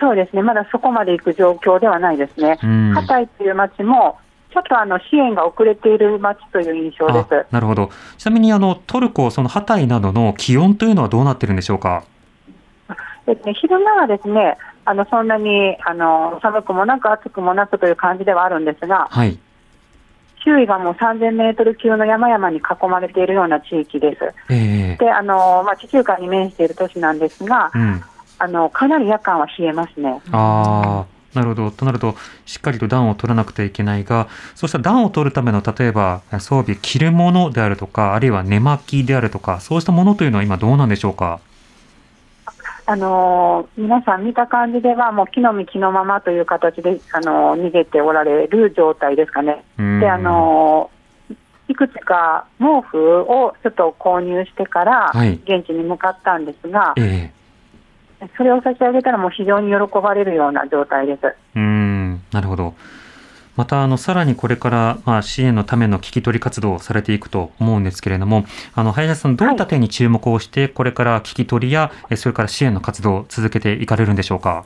[0.00, 2.58] そうですね、まだそこまで行く状況ではないですね。
[2.62, 2.92] うん。
[2.94, 4.18] ハタイという町も、
[4.50, 7.34] ちょっとあの支援が遅れている町という印象です。
[7.34, 7.90] あなるほど。
[8.16, 12.04] ちなみにあのトルコ、そのハタイなどの気温というのはどうなってるんでしょうか？
[13.26, 14.56] ですね、昼間はですね、
[14.86, 19.38] あのそんなにあの寒くもなく暑くもなくという感じではあるんですが、はい。
[20.44, 24.34] 周囲がもう3000メートル級の山々に囲まれているような地域です。
[24.48, 28.02] ええで、あのまあ、地中海に面している都市なんですが、うん。
[28.38, 30.22] あのかなり夜間は冷えますね。
[30.30, 31.17] ああ。
[31.34, 31.70] なるほど。
[31.70, 41.40] となると、しっかりと暖を取らなくてはいけないが、そうした暖を取るための、例えば装備、着るものであるとか、あるいは寝巻きであるとか、そうしたものというのは今どうなんでしょうか？
[42.86, 49.62] あの皆さん見た感じでは、もう木の実木のままという形で、あの逃げておられる状態ですかね。
[49.78, 50.90] うんで、あの
[51.68, 57.37] いくつか毛布をちょっと購入してから、はい現地に向かったんですが、ええ
[58.36, 61.26] それを差し上げたら、もう非常に喜ばれるような状態です。
[61.26, 62.74] うーん、なるほど。
[63.56, 74.64] また、あの、さらにこれから、まあ、支援のための聞き取り活動をされていくと思うんですけれども、あの、林田さん、どういった点に注目をして、これから聞き取りや、えそれから支援の活動を続けていかれるんでしょうか？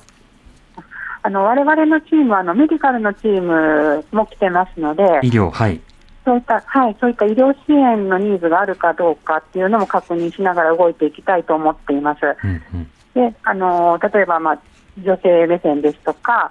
[1.25, 5.81] あの我々のチームはあのメディカルのチームも来てますので、医療、はい。
[6.25, 12.21] そういったはいそういった医療支援のニーズがあるかどうかっていうのも確認しながら動いていきたいと思っています。
[12.45, 12.91] うんうん。
[13.15, 14.59] であの例えば、まあ、
[14.99, 16.51] 女性目線ですとか、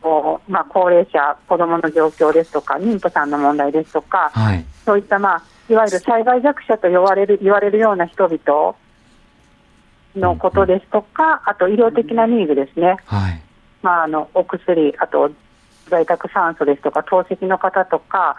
[0.00, 4.64] こうまあ、高齢者、子どもの状況ですとか、妊婦さんの問題ですとか、はい。
[4.84, 8.74] そういった、まあ、いわゆる災害弱者と言われる言われるような人々
[10.16, 13.42] のことですとか、あと医療的なニーズですね、はい。
[13.82, 15.30] まあ、あのお薬、あと
[15.88, 18.36] 在宅酸素ですとか、透析の方とか、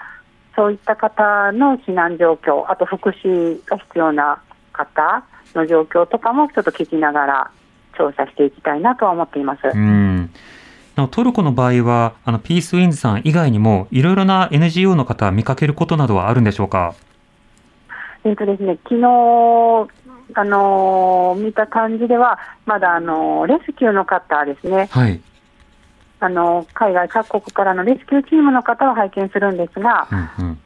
[0.56, 4.41] そういった方の避難状況、あと福祉が必要な
[4.74, 5.24] 方
[5.55, 7.51] の状況とかもちょっと聞きながら
[7.97, 9.61] 調査していきたいなとは思っています。
[9.73, 10.29] うん。
[10.95, 16.93] なおトルコの場合は、あの、ピースウィンズさん以外にも、いろいろな NGO の方、見かけることなどはあるんでしょうか？
[18.23, 19.87] えっとですね、昨日
[20.33, 25.19] あの見た感じでは、まだあのレスキューの方ですね、はい。
[26.19, 30.07] あの海外各国からのレスキューチームの方は拝見するんですが、
[30.39, 30.59] うんうん。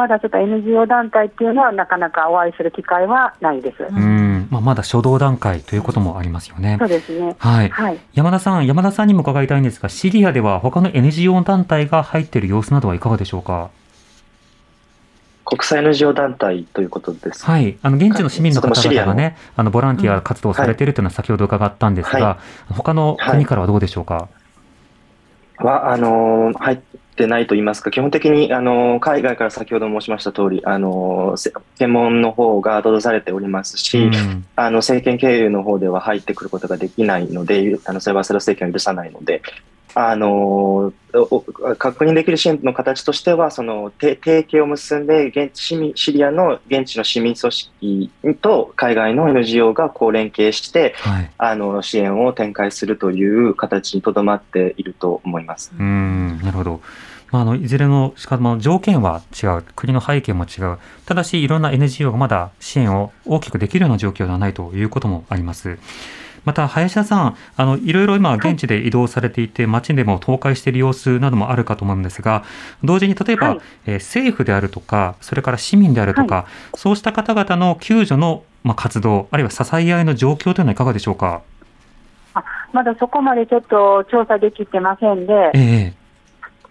[0.00, 3.82] まだちょっと NGO 団体っていうのはなかなかお会いする機会はないです。
[3.82, 6.78] うん、まあ、まだ初動段階ということもありますよね。
[6.80, 7.36] そうですね。
[7.38, 7.68] はい。
[7.68, 7.98] はい。
[8.14, 13.68] 山田さん、山田さんにも伺いたいんですが、シリアでは他の NGO 団体が入っている様子などはいかがでしょうか？
[15.44, 17.44] 国際 NGO 団体ということです。
[17.44, 17.76] はい。
[17.82, 22.38] あの、現地の市民の方々がね、あの、ボランティア活動をされているというのは先ほど伺ったんですが、は
[22.70, 24.28] 他の国からはどうでしょうか？
[25.58, 26.82] は、あのー入
[27.20, 39.42] ってないと言いますか、基本的に、あのー海外から先ほど申しました通り、あのーせ検問の方が閉ざされておりますし、うんあの政権経由の方では入ってくることができないので、あのそれはアサド政権を許さないので、
[39.94, 41.40] あのお
[41.76, 48.10] 確認できる支援の形としては、その提提携を結んで現地市民、シリアの現地の市民組織
[48.40, 51.30] と海外の NGO がこう連携して、はい。
[51.38, 55.72] あの支援を展開するという形にとどまっていると思います。
[55.76, 56.80] うん、なるほど。
[57.32, 59.62] まあ、あの、いずれの、しかも条件は違う。
[59.76, 60.78] 国の背景も違う。
[61.06, 65.78] ただし、いろんな NGO がまだ支援を大きくできるような状況ではないということもあります。
[66.44, 72.42] また、林田さん、あの、いろいろ今、現地で移動されていて、街でも倒壊している様子などもあるかと思うんですが、
[72.82, 81.42] 同時に例えば、はいえー政府であるとか、それから市民であるとか、そうした方々の救助の、まあ、活動、あるいは支え合いの状況というのはいかがでしょうか？
[82.72, 85.94] まだそこまでちょっと調査できてませんで、え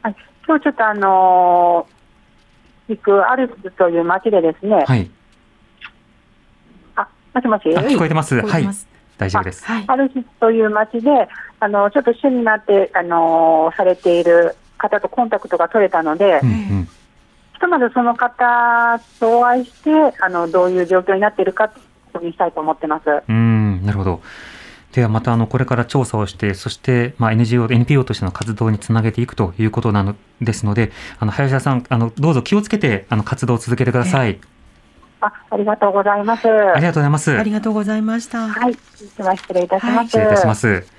[0.03, 0.09] え
[0.49, 5.11] 今日ちょっとあのー行くアルプスという町でですね、はい。
[6.95, 7.77] あ、もしもし？
[7.77, 8.41] あ、聞こえてます。
[8.41, 8.67] はい
[9.19, 9.63] 大丈夫です。
[9.63, 9.83] はい。
[9.85, 11.29] アルプスという町で、
[11.59, 16.85] あの、ちょっと主になって、あのーされている方とコンタクトが取れたので、うんうん。
[17.53, 21.69] ひとまずその方とお会いして、あの、どういう状況になっているか、
[22.11, 23.03] 確認したいと思ってます。
[23.07, 24.19] うーん、なるほど。
[24.93, 34.39] ではまたあのこれから調査をして、そしてまあ NGO、NPO としての活動につなげていくということなのですので、あの林田さん、あのどうぞ気をつけてあの活動を続けてください。
[35.21, 36.47] あ、ありがとうございます。
[36.47, 37.37] ありがとうございます。
[37.37, 38.47] ありがとうございました。
[38.47, 38.77] はい、
[39.17, 40.05] では失礼いたします。
[40.07, 40.98] 失礼いたします。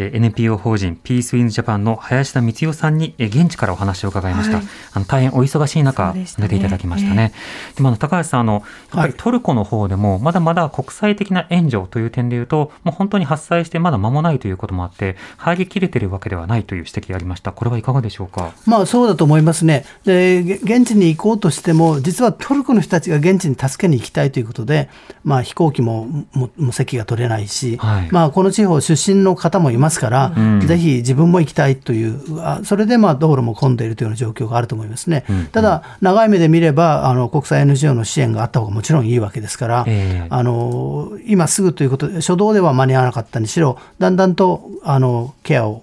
[0.00, 4.56] えー NPO 法人ピースウィンジャパンの林田光代さんにえー現地からお話を伺いました。
[4.58, 7.32] はいあの大変お忙しい中、出ていただきましたね。
[7.76, 8.62] でもあの高橋さんあの、やっ
[9.02, 17.52] ぱりトルコの方でもまだまだ国際的な援助という点でいうと、もう本当に発災してまだ間もないということもあって、入りきれているわけではないという指摘がありました。
[17.52, 18.52] これはいかがでしょうか？
[18.66, 19.84] まあそうだと思いますね。
[20.04, 24.88] で、げ現地に行こうとしても、実はトルコの人たちが現地に助けに行きたいということで、
[25.24, 35.24] まあ飛行機ももも席が取れないし、はいまあこの地方出身の方もいますから、うんぜひ自分も行きたいという、あそれでまあ道路も混んでいるというような状況があると思いますね。
[35.28, 45.82] うんただ、長い目で見れば、あの国際 NGO の支援があった方がもちろんいいわけですから、ええあの今すぐということで、初動では間に合わなかったにしろ、だんだんとあのケアを、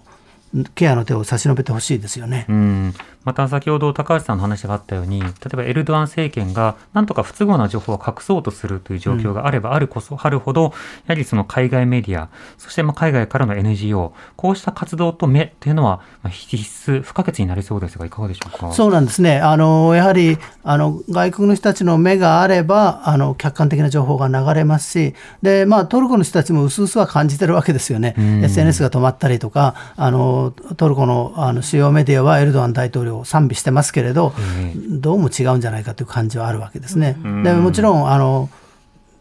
[0.76, 2.45] ケアの手を差し伸べてほしいですよね。
[2.47, 2.93] うん、
[3.28, 10.69] また先ほど高橋さんの話があったように、例えばエルドアン政権がなんとか不都合な情報を隠そうとするという状況があればあるこそ、あるほど、や
[11.09, 16.55] はりその海外メディア、そしてまあ海外からの NGO、こうした活動と目というのはまあ必
[16.91, 18.71] 須、不可欠になりそうですが、いかがでしょうか？
[18.71, 19.39] そうなんですね。
[19.41, 28.15] あの、やはり、あの、外国の人たちの目があれば、あの、客観的な情報が流れますし、で、まあ、トルコの人たちも薄々は感じてるわけですよね。
[28.17, 37.18] うん SNS が止まったりとか、あの、トルコのあの主要メディアはエルドアン大統領を賛美してますけれど、ええどうも違うんじゃないかという感じはあるわけですね。
[37.24, 38.49] うんでもちろん、あの、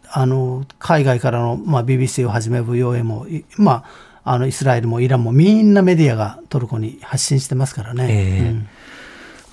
[0.09, 3.83] あの海外からの、まあ、BBC をはじめ VOA も、いま
[4.23, 8.07] あ、あのイスラエルもイランもみんなメディアがトルコに発信してますからね。
[8.09, 8.67] ええうん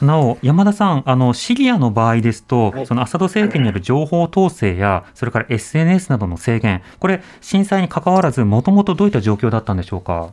[0.02, 10.32] なお、山田さん、あの、シリアの場合ですと、はいそのアサド政権による情報統制や、それから SNS などの制限、これ、震災に関わらず、もともとどういった状況だったんでしょうか？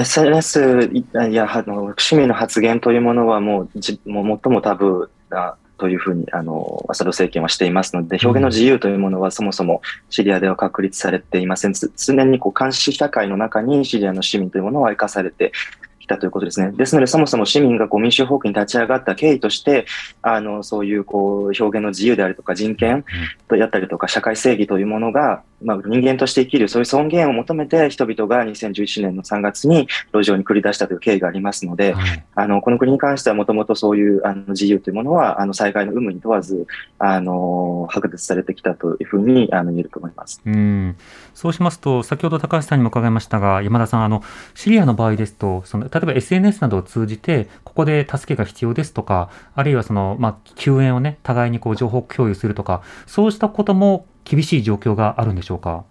[0.00, 0.90] SNS
[1.30, 11.72] やあの市民の発言というものはもうじもう最もタブーだというふうにあのアサド政権はしていますので、表現の自由というものはそもそもシリアでは確立されていません。
[11.72, 15.52] つ常にこう監視社会の中にシリアの市民というものは生かされて
[15.98, 16.70] きたということですね。
[16.72, 19.86] ですので、そもそも市民がこう民主法権に立ち上がった経緯として、
[20.22, 23.04] あのそういうこう表現の自由であるとか人権
[23.48, 36.66] とやったりとか社会正義というものが、まあ、人間として生きる、そういう尊厳を求めて人々が2011年の3月に路上に繰り出したという経緯がありますので、はいあのこの国に関してはもともとそういうあの自由というものはあの災害の有無に問わず
[36.98, 40.40] あの剥奪されてきたというふうにあの言えると思います。
[40.44, 40.96] うん
[41.34, 44.22] そうしますと、先ほど高橋さんにも伺いましたが、山田さん、あの
[44.54, 55.84] シリアの場合ですと、その例えば SNS などを通じて、ここで助けが必要ですとか、あるいはその、まあ、救援をね、互いにこう情報共有するとか、そうしたことも厳しい状況があるんでしょうか？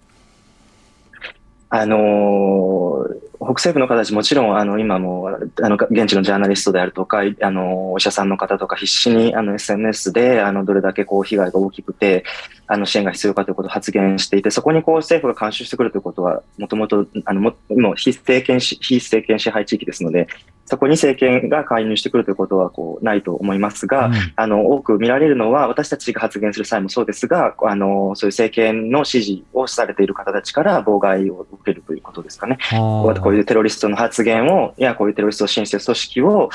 [1.70, 5.28] あのー北西部の方たちもちろんあの今も
[5.64, 12.24] あの現地のジャーナリストであるとかあのお医者さんの方とか必死にあの SNS であのどれだけこう被害が大きくて
[12.72, 20.30] あの支援が必要かということを発言していてそこにこう政府が監修してくるということはもともとあのももう非政権非政権支配地域ですので
[20.66, 32.58] そこに政権が介入してくるということはこうないと思いますが、うん、あの多く見られるのは私たちが発言する際もそうですがあのそういう政権の支持をされている方たちから妨害を受けるということですかね。
[32.72, 36.50] こういうテロリストの発言をいやこういうテロリストを支援している組織を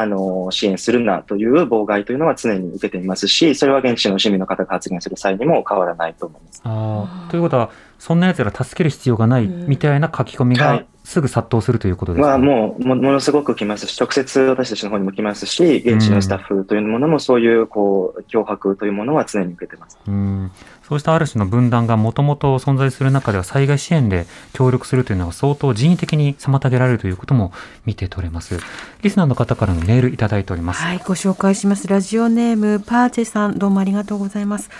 [0.00, 6.62] あの支援するなという妨害というのは常に受けていますし、それは現地の市民の方が発言する際にも変わらないと思います。
[6.64, 19.98] あということは、そんな奴ら助ける必要がないみたいな書き込みがすぐ殺到するということですか、ね、まあ、もうものすごく来ますし、直接私たちの方にも来ますし、現地のスタッフというものもそういうこう脅迫というものは常に受けてます。
[20.06, 20.50] うん
[20.82, 27.52] そうしたある種の分断がもともと存在する中では災害支援で協力するというのは相当人為的に妨げられるということも
[27.86, 28.58] 見て取れます。
[29.00, 30.82] リスナーの方からのメールいただいております。
[30.82, 31.88] はい、ご紹介します。
[31.88, 34.70] ラジオネームパーチェさん、どうもありがとうございます。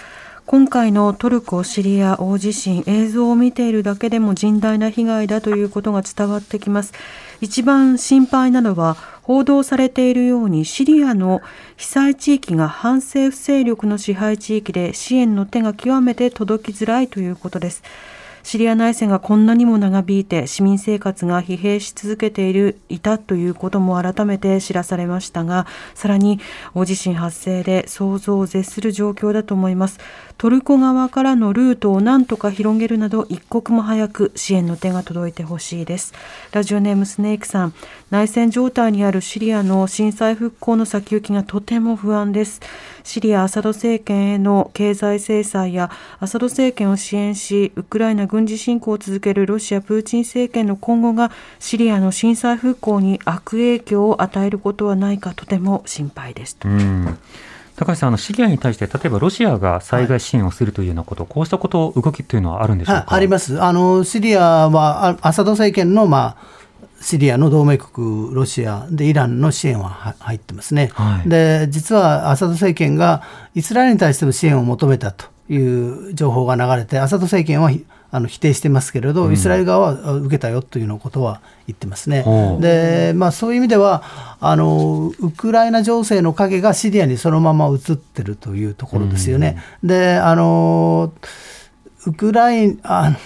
[0.45, 6.93] 今回のトルコ・シリア大地震映像を見ているだけでも甚大な被害だということが伝わってきます
[7.41, 11.43] 一番心配なのは報道されているようにシリアの
[11.77, 17.83] 被災地域が反政府勢力の支配地域で支援の手が極めて届きづらいということです。
[18.43, 26.41] シリア内戦がこんなにも長引いて市民生活が疲弊し続けているいたということも改めて知らされましたがさらに
[26.75, 30.01] 大地震発生で想像を絶する状況だと思います
[30.39, 36.13] トルコ側からのルートを何とか広げるなど一刻も早く支援の手が届いてほしいです。
[36.53, 37.75] ラジオネームスネークさん。
[38.11, 42.61] 内戦状態にあるシリアの震災復興の先行きがとても不安です。
[43.05, 56.59] シリア・アサド政権への経済制裁やアサド政権を支援しウクライナ軍事侵攻を続けるロシア・プーチン政権の今後がシリアの震災復興に悪影響を与えることはないかとても心配です。
[56.65, 57.19] うん。
[57.77, 63.63] 高橋さん、あのシリアに対して、例えばロシアが災害支援をするというようなこと、はい、こうしたこと、動きというのはあるんでしょうか、あります。
[63.63, 66.63] あの、シリアはアサド政権の、まあ、
[67.03, 73.23] シリアの同盟国ロシアでイランの支援は入ってますね、はい、で実はアサド政権が
[73.55, 77.71] イスラエルに対しての支援を求めたという情報が流れてアサド政権は
[78.15, 82.25] あの否定してますけれど、イスラエル側は受けたよというのことは言ってますね。
[82.61, 89.63] で、まあ、そういう意味ではあの、ウクライナ情勢の影がシリアにそのまま移ってるというところですよね。
[89.83, 91.13] であの
[92.05, 93.17] ウクライナ、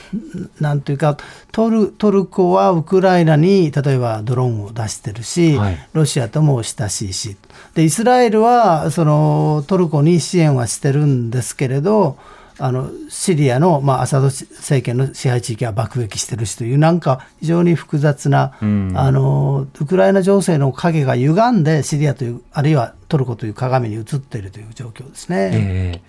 [0.60, 1.16] なんというか
[1.50, 7.36] トル、トルコはウクライナに例えばドローンを出してるし、はい、ロシアとも親しいし、
[7.74, 12.18] でイスラエルはそのトルコに支援はしてるんですけれど、
[12.58, 25.50] あのシリアの、まあ、アサド政権の支配地域は爆撃してるしという、なんか非常に複雑な、うん、あのウクライナ情勢の影が歪んで、シリアという、あるいはトルコという鏡に映っているという状況ですね。
[25.52, 26.00] え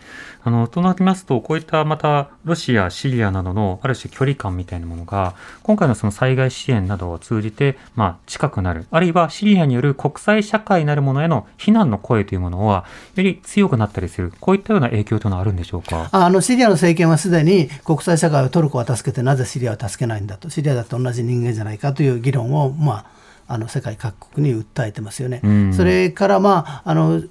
[0.43, 12.85] ー、あのとなりますと、こういったまたロシア、シリアなどのある種距離感みたいなものが、今回のその災害支援などを通じて、まあ、近くなる、あるいはシリアによる国際社会なるものへの非難の声というものは、
[13.15, 16.09] より強くなったりする、こういったような影響というのはあるんでしょうか？
[16.11, 23.16] あのシリアの政権はすでに国際社会をトルコは助けて、なぜシリアは助けないんだと、シリアだって同じ人間じゃないかという議論を、まあ、
[23.47, 25.41] あの世界各国に訴えてますよね。
[25.43, 27.21] うん、それから、まあ、あの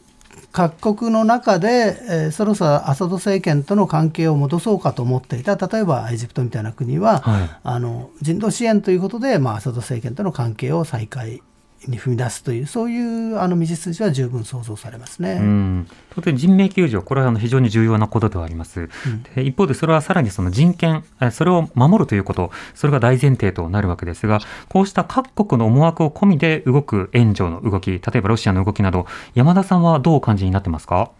[0.53, 11.43] 各国の中で、えー、そろそろアサド政権との関係を戻そうかと思っていた例えばエジプトみたいな国は、はい、あの人道支援ということで、まあ、アサド政権との関係を再開
[11.87, 15.39] に踏み出すという、そういうあの道筋は十分想像されますね。
[15.41, 18.81] うん当然、人命救助、これはあの非常に重要なことではあります。
[18.81, 31.11] うん、で一方で、それはさらにその人権、それを守るということ、それが大前提となるわけですが、こうした各国の思惑を込みで動く援助の動き、例えばロシアの動きなど、山田さんはどうお感じになってますか？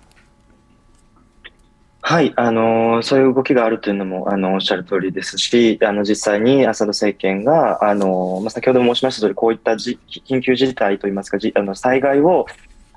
[2.09, 12.47] はい、あのそういう動きがあるというのもあのおっしゃる通りですし、あの実際にアサド政権があの、まあ、先ほど申しました通り、こういったじ緊急事態といいますか、じあの災害を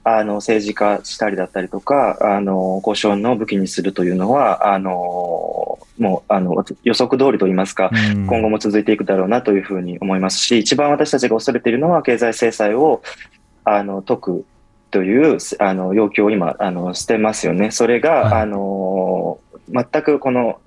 [0.03, 4.91] あの政治化したりだったりとか、あの交渉の武器にするというのは、あの
[5.97, 7.89] もうあの予測通りといいますか、
[8.27, 13.01] 今後も続いていくだろうなというふうに思いますし、一番私たちが恐れているのは、経済制裁を
[13.63, 14.45] あの解く
[14.91, 17.71] というあの要求を今あのしてますよね。
[17.71, 20.59] それが、はい、あの全くこの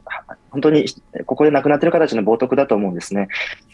[0.52, 0.86] 本当に
[1.26, 3.28] ここで亡くなっている方たちの冒涜だと思うんですね。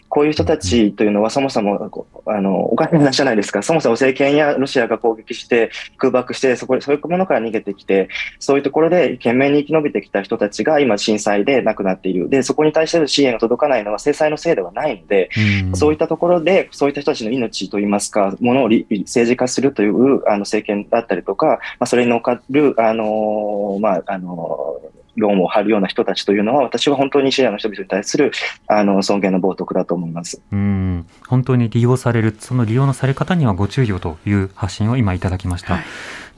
[0.09, 1.91] こういう人たちというのはそもそも
[2.25, 8.09] あのお金の話じゃないですか、そもそも政権やロシアが攻撃して空爆してそこそういうものから逃げてきて、
[8.39, 15.29] そういうところで懸命に生き延びてきた人たちが今、震災で亡くなっている、でそこに対しての支援が届かないのは制裁のせいではないので、
[15.67, 24.81] うん、そういったところで、そういった人たちの命といいますか、ものを政治化するというあの政権だったりとか、まあ、それに乗っかる、あのまああの
[25.19, 28.31] 論を張るような人たちというのは、私は本当にシリアの人々に対する
[28.67, 30.41] あの尊厳の冒涜だと思います。
[30.51, 31.05] うん。
[31.27, 35.75] 本当に利用される、その利用のされ方にはご注意をという発信を今いただきました。
[35.75, 35.83] はい。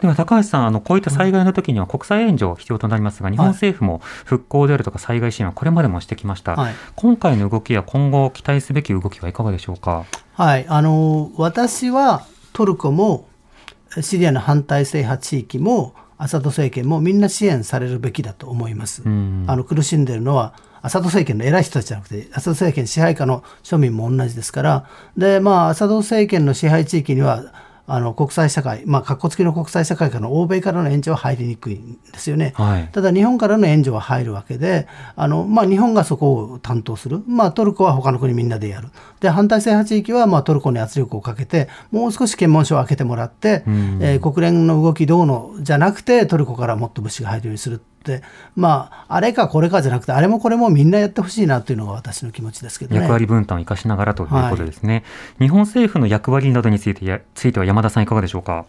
[0.02, 10.06] では高橋さん、あのこういった災害の時には国際援助必要となりますが、日本政府も復興であるとか災害支援はこれまでもしてきました、はい、今回の動きや今後期待すべき動きはいかがでしょうか？
[10.34, 13.28] はい、あの私はトルコも
[14.02, 19.02] シリアの反体制派地域もアサド政権もみんな支援されるべきだと思います。
[19.04, 19.10] あ
[19.56, 20.54] の苦しんでいるのは
[20.84, 24.86] アサド政権の偉い人たちじゃなくて、アサド政権支配下の庶民も同じですから、
[25.18, 27.44] で、まあ、アサド政権の支配地域には、
[27.94, 32.54] あの国際社会、まあ、かっこつきの国際社会からの欧米からの援助は入りにくいんですよね。
[32.56, 34.88] はい、ただ、日本からの援助は入るわけで、
[35.18, 38.88] あのまあ、日本がそこを担当する、まあ、トルコは他の国みんなでやる、
[39.20, 47.82] で反対制覇地域はまあトルコに圧力をかけて、もう少し検問所を開けてもらって、うん、えー、国連の動きどうのじゃなくて、トルコからもっと物資が入るようにする。
[48.56, 55.04] まあ、あれかこれかじゃなくて、あれもこれもみんなやってほしいなというのが私の気持ちですけど、ね、役割分担を生かしながらということですね、
[55.38, 58.66] はい、日本政府の役割などについてやついては山田さん、いかがでしょうか？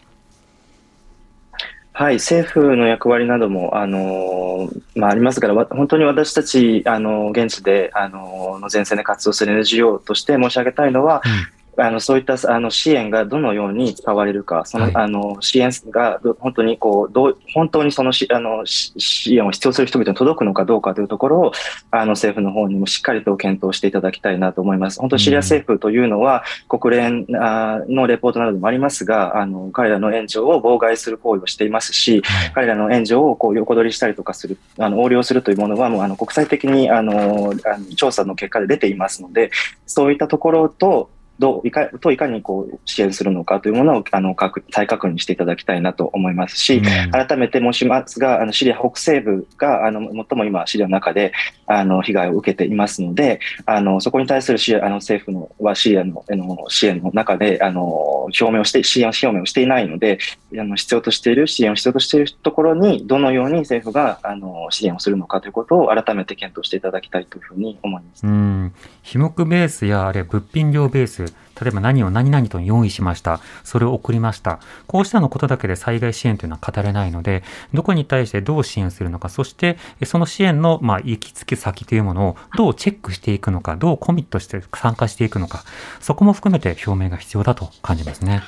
[1.95, 21.51] はい、政府の役割なども、あのまあ、ありますから、本当に私たち、あの現地で、あのの前線で活動する NGO として申し上げたいのは、うんあのそういったあの支援がどのように使われるか、その、はい、あの支援が本当にこうどう本当にそのしあの支援を必要する人々に届くのかどうかというところを
[21.91, 24.99] あの政府の方にもしっかりと検討していただきたいなと思います。
[24.99, 39.49] 本当シリア政府というのは、うん、国連のレポートなどでもありますが、あの彼らの援助を妨害する行為をしていますし、はい、彼らの援助をこう横取りしたりとかする、あの横領するというものはもうあの国際的にあのあの調査の結果で出ていますので、
[39.85, 41.09] そういったところと
[41.43, 44.33] どういかといかにこう支援するのかというものをあの
[44.71, 51.33] 再確認していただきたいなと思いますし、うん、改めて申しますが、あのシリア北西部があの最も今、シリアの中で
[51.65, 60.19] あの被害を受けていますので、あのそこに対するシリアあの政府のはシリアのあの支援の中であの表明をして、支援表明をしていないので、
[60.57, 68.25] あの必要としている支援を必要としているところに、どのように政府があの支援をするのかということを改めて検討していただきたいというふうに思います。
[68.25, 68.73] うん
[69.05, 73.39] 費目ベースやあれ物品量ベース例えば何を何々と用意しました。
[73.63, 74.59] それを送りました。
[74.87, 85.63] こうしたのことだけで災害支援というのは語れないので、どこに対してどう支援するのか、そしてその支援のまあ行き着く先というものをどうチェックしていくのか、どうコミットして参加していくのか、
[85.99, 88.41] そこも含めて表明が必要だと感じますね。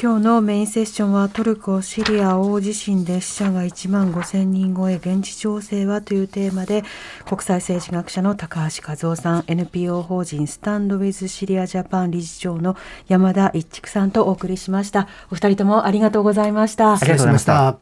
[0.00, 6.84] 今日のメインセッションはトルコ・シリア大地震で死者が1万5000人超え現地情勢はというテーマで
[7.26, 12.76] 国際政治学者の高橋和夫さん NPO 法人スタンドウィズシリアジャパン理事長の
[13.08, 15.08] 山田一畜さんとお送りしました。
[15.32, 16.92] お二人ともありがとうございました。
[16.92, 17.78] ありがとうございました。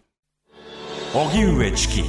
[1.12, 2.04] 荻上チキ